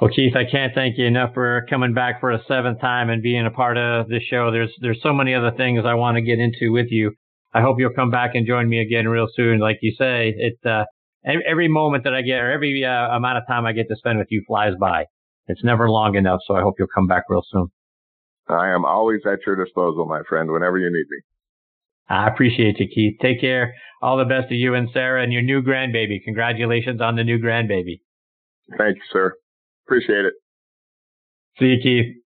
Well, 0.00 0.10
Keith, 0.14 0.36
I 0.36 0.44
can't 0.50 0.74
thank 0.74 0.98
you 0.98 1.06
enough 1.06 1.32
for 1.32 1.64
coming 1.70 1.94
back 1.94 2.20
for 2.20 2.30
a 2.30 2.42
seventh 2.46 2.80
time 2.80 3.08
and 3.08 3.22
being 3.22 3.46
a 3.46 3.50
part 3.50 3.78
of 3.78 4.08
the 4.08 4.20
show. 4.20 4.50
There's 4.50 4.72
there's 4.80 5.00
so 5.02 5.14
many 5.14 5.34
other 5.34 5.52
things 5.56 5.84
I 5.86 5.94
want 5.94 6.16
to 6.16 6.22
get 6.22 6.38
into 6.38 6.70
with 6.70 6.88
you. 6.90 7.12
I 7.54 7.62
hope 7.62 7.76
you'll 7.78 7.94
come 7.94 8.10
back 8.10 8.34
and 8.34 8.46
join 8.46 8.68
me 8.68 8.80
again 8.80 9.08
real 9.08 9.26
soon. 9.34 9.58
Like 9.58 9.78
you 9.80 9.94
say, 9.98 10.34
it 10.36 10.58
uh, 10.68 10.84
every 11.24 11.68
moment 11.68 12.04
that 12.04 12.12
I 12.12 12.20
get 12.20 12.40
or 12.40 12.52
every 12.52 12.84
uh, 12.84 13.16
amount 13.16 13.38
of 13.38 13.44
time 13.48 13.64
I 13.64 13.72
get 13.72 13.88
to 13.88 13.96
spend 13.96 14.18
with 14.18 14.28
you 14.30 14.42
flies 14.46 14.74
by. 14.78 15.06
It's 15.48 15.64
never 15.64 15.88
long 15.88 16.16
enough, 16.16 16.40
so 16.46 16.56
I 16.56 16.60
hope 16.60 16.74
you'll 16.78 16.88
come 16.94 17.06
back 17.06 17.24
real 17.30 17.42
soon. 17.50 17.68
I 18.48 18.68
am 18.68 18.84
always 18.84 19.20
at 19.24 19.38
your 19.46 19.56
disposal, 19.56 20.06
my 20.06 20.22
friend, 20.28 20.50
whenever 20.50 20.78
you 20.78 20.86
need 20.86 21.06
me. 21.08 21.20
I 22.08 22.28
appreciate 22.28 22.78
you, 22.78 22.86
Keith. 22.92 23.16
Take 23.20 23.40
care. 23.40 23.74
All 24.02 24.16
the 24.16 24.24
best 24.24 24.48
to 24.50 24.54
you 24.54 24.74
and 24.74 24.88
Sarah 24.92 25.22
and 25.22 25.32
your 25.32 25.42
new 25.42 25.62
grandbaby. 25.62 26.22
Congratulations 26.24 27.00
on 27.00 27.16
the 27.16 27.24
new 27.24 27.38
grandbaby. 27.38 28.00
Thank 28.78 28.96
you, 28.96 29.02
sir. 29.12 29.34
Appreciate 29.86 30.24
it. 30.24 30.34
See 31.58 31.66
you, 31.66 31.78
Keith. 31.82 32.22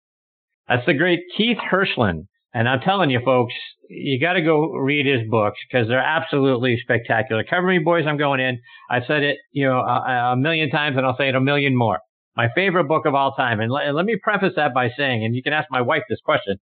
That's 0.69 0.87
the 0.87 0.95
great 0.95 1.21
Keith 1.37 1.59
Hirshland. 1.71 2.27
And 2.53 2.69
I'm 2.69 2.81
telling 2.81 3.11
you, 3.11 3.21
folks, 3.25 3.55
you 3.89 4.21
got 4.21 4.33
to 4.33 4.43
go 4.43 4.73
read 4.73 5.07
his 5.07 5.29
books 5.29 5.59
because 5.71 5.87
they're 5.89 6.01
absolutely 6.03 6.79
spectacular. 6.83 7.45
Cover 7.45 7.69
Me 7.69 7.79
Boys, 7.79 8.07
I'm 8.09 8.17
going 8.17 8.41
in. 8.41 8.59
I've 8.91 9.05
said 9.07 9.23
it, 9.23 9.39
you 9.53 9.67
know, 9.67 9.79
a, 9.79 10.33
a, 10.33 10.37
million 10.37 10.71
times 10.71 10.97
and 10.97 11.07
I'll 11.07 11.17
say 11.17 11.29
it 11.29 11.35
a 11.35 11.41
million 11.41 11.77
more. 11.77 12.01
My 12.37 12.49
favorite 12.55 12.85
book 12.85 13.07
of 13.07 13.15
all 13.15 13.35
time. 13.35 13.61
And, 13.61 13.73
and 13.73 13.97
let 13.97 14.05
me 14.05 14.19
preface 14.21 14.55
that 14.57 14.75
by 14.75 14.91
saying, 14.97 15.25
and 15.25 15.35
you 15.35 15.43
can 15.43 15.53
ask 15.53 15.69
my 15.71 15.81
wife 15.81 16.03
this 16.09 16.21
question. 16.25 16.57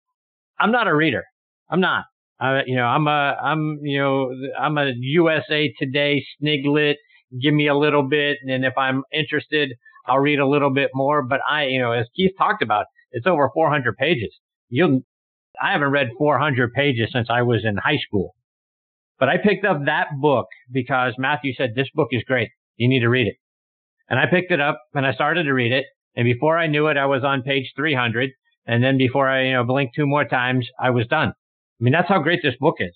I'm 0.60 0.71
not 0.71 0.88
a 0.88 0.95
reader. 0.95 1.23
I'm 1.69 1.80
not. 1.80 2.06
Uh, 2.39 2.62
you 2.65 2.76
know, 2.76 2.86
I'm 2.86 3.08
a, 3.08 3.36
I'm, 3.41 3.80
you 3.82 4.00
know, 4.00 4.32
I'm 4.60 4.78
a 4.78 4.91
USA 4.95 5.73
Today 5.80 6.23
sniglet. 6.41 6.95
Give 7.41 7.54
me 7.54 7.67
a 7.67 7.76
little 7.76 8.08
bit. 8.08 8.38
And 8.43 8.63
if 8.63 8.73
I'm 8.78 9.04
interested, 9.12 9.73
I'll 10.06 10.19
read 10.19 10.39
a 10.39 10.47
little 10.47 10.71
bit 10.71 10.91
more. 10.93 11.23
But 11.23 11.39
I, 11.50 11.65
you 11.65 11.80
know, 11.80 11.91
as 11.91 12.06
Keith 12.15 12.32
talked 12.38 12.62
about, 12.62 12.86
it's 13.12 13.28
over 13.28 13.50
400 13.54 13.97
pages. 13.97 14.34
You, 14.69 15.04
I 15.62 15.71
haven't 15.71 15.89
read 15.89 16.10
400 16.17 16.73
pages 16.73 17.10
since 17.12 17.28
I 17.30 17.41
was 17.41 17.65
in 17.65 17.78
high 17.78 17.97
school. 17.97 18.36
But 19.19 19.30
I 19.30 19.38
picked 19.38 19.65
up 19.65 19.86
that 19.86 20.08
book 20.21 20.45
because 20.71 21.13
Matthew 21.17 21.54
said, 21.56 21.71
this 21.76 21.89
book 21.93 22.10
is 22.12 22.23
great. 22.23 22.50
You 22.76 22.88
need 22.88 23.00
to 23.00 23.10
read 23.10 23.28
it. 23.28 23.36
And 24.10 24.19
I 24.19 24.26
picked 24.30 24.52
it 24.52 24.62
up 24.62 24.80
and 24.93 25.06
I 25.06 25.13
started 25.13 25.43
to 25.43 25.54
read 25.54 25.71
it. 25.71 25.86
And 26.15 26.26
before 26.26 26.58
I 26.58 26.67
knew 26.67 26.88
it, 26.88 26.97
I 26.97 27.06
was 27.06 27.23
on 27.23 27.41
page 27.41 27.73
300. 27.76 28.30
And 28.65 28.84
then 28.84 28.97
before 28.97 29.28
I, 29.28 29.45
you 29.45 29.54
know, 29.54 29.63
blinked 29.63 29.95
two 29.95 30.06
more 30.06 30.26
times, 30.26 30.67
I 30.80 30.91
was 30.91 31.08
done. 31.08 31.34
I 31.79 31.83
mean, 31.83 31.93
that's 31.93 32.09
how 32.09 32.19
great 32.19 32.39
this 32.43 32.55
book 32.59 32.75
is. 32.79 32.93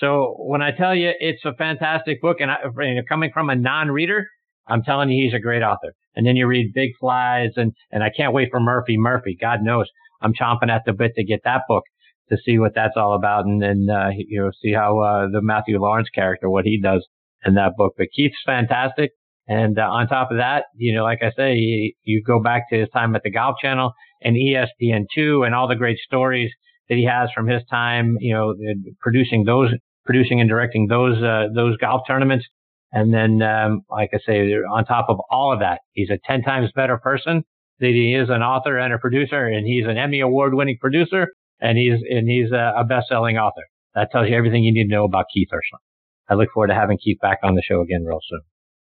So 0.00 0.34
when 0.38 0.60
I 0.60 0.72
tell 0.72 0.94
you 0.94 1.12
it's 1.18 1.44
a 1.44 1.54
fantastic 1.54 2.20
book 2.20 2.38
and 2.40 2.50
I, 2.50 2.56
know, 2.64 3.02
coming 3.08 3.30
from 3.32 3.48
a 3.48 3.54
non-reader, 3.54 4.26
I'm 4.66 4.82
telling 4.82 5.08
you 5.10 5.24
he's 5.24 5.34
a 5.34 5.42
great 5.42 5.62
author. 5.62 5.94
And 6.16 6.26
then 6.26 6.36
you 6.36 6.46
read 6.46 6.72
Big 6.74 6.90
Flies 6.98 7.50
and, 7.56 7.72
and 7.92 8.02
I 8.02 8.10
can't 8.14 8.32
wait 8.32 8.48
for 8.50 8.60
Murphy 8.60 8.96
Murphy. 8.96 9.36
God 9.40 9.60
knows 9.62 9.86
I'm 10.20 10.34
chomping 10.34 10.70
at 10.70 10.82
the 10.84 10.92
bit 10.92 11.12
to 11.16 11.24
get 11.24 11.40
that 11.44 11.62
book 11.68 11.84
to 12.30 12.38
see 12.44 12.58
what 12.58 12.74
that's 12.74 12.96
all 12.96 13.14
about 13.14 13.44
and 13.44 13.62
then, 13.62 13.86
uh, 13.90 14.08
you 14.16 14.40
know, 14.40 14.50
see 14.62 14.72
how, 14.72 14.98
uh, 14.98 15.26
the 15.30 15.42
Matthew 15.42 15.78
Lawrence 15.78 16.08
character, 16.08 16.48
what 16.48 16.64
he 16.64 16.80
does 16.80 17.06
in 17.44 17.54
that 17.54 17.72
book. 17.76 17.94
But 17.96 18.08
Keith's 18.16 18.42
fantastic. 18.44 19.10
And 19.46 19.78
uh, 19.78 19.82
on 19.82 20.08
top 20.08 20.30
of 20.30 20.38
that, 20.38 20.64
you 20.74 20.94
know, 20.94 21.04
like 21.04 21.22
I 21.22 21.30
say, 21.36 21.54
you, 21.54 21.92
you 22.02 22.22
go 22.26 22.42
back 22.42 22.70
to 22.70 22.80
his 22.80 22.88
time 22.90 23.14
at 23.14 23.22
the 23.22 23.30
Golf 23.30 23.56
Channel 23.60 23.92
and 24.22 24.36
ESPN2 24.36 25.44
and 25.44 25.54
all 25.54 25.68
the 25.68 25.76
great 25.76 25.98
stories 25.98 26.50
that 26.88 26.96
he 26.96 27.04
has 27.04 27.30
from 27.34 27.46
his 27.48 27.62
time, 27.70 28.16
you 28.20 28.34
know, 28.34 28.54
producing 29.00 29.44
those, 29.44 29.70
producing 30.04 30.40
and 30.40 30.48
directing 30.48 30.86
those, 30.86 31.22
uh, 31.22 31.46
those 31.54 31.76
golf 31.78 32.02
tournaments. 32.06 32.46
And 32.92 33.12
then, 33.12 33.42
um, 33.42 33.82
like 33.90 34.10
I 34.12 34.18
say, 34.24 34.52
on 34.52 34.84
top 34.84 35.06
of 35.08 35.18
all 35.30 35.52
of 35.52 35.60
that, 35.60 35.80
he's 35.92 36.10
a 36.10 36.18
10 36.26 36.42
times 36.42 36.70
better 36.74 36.98
person 36.98 37.42
that 37.80 37.88
he 37.88 38.14
is 38.14 38.28
an 38.28 38.42
author 38.42 38.78
and 38.78 38.92
a 38.92 38.98
producer 38.98 39.46
and 39.46 39.66
he's 39.66 39.84
an 39.86 39.98
Emmy 39.98 40.20
award 40.20 40.54
winning 40.54 40.78
producer 40.80 41.28
and 41.60 41.76
he's, 41.76 42.00
and 42.08 42.28
he's 42.28 42.52
a, 42.52 42.74
a 42.76 42.84
best 42.84 43.08
selling 43.08 43.36
author. 43.36 43.64
That 43.94 44.10
tells 44.12 44.28
you 44.28 44.36
everything 44.36 44.62
you 44.62 44.72
need 44.72 44.88
to 44.88 44.94
know 44.94 45.04
about 45.04 45.26
Keith 45.32 45.48
Hirshland. 45.52 45.82
I 46.28 46.34
look 46.34 46.50
forward 46.52 46.68
to 46.68 46.74
having 46.74 46.98
Keith 46.98 47.18
back 47.20 47.38
on 47.42 47.54
the 47.54 47.62
show 47.62 47.80
again 47.80 48.04
real 48.04 48.20
soon. 48.28 48.40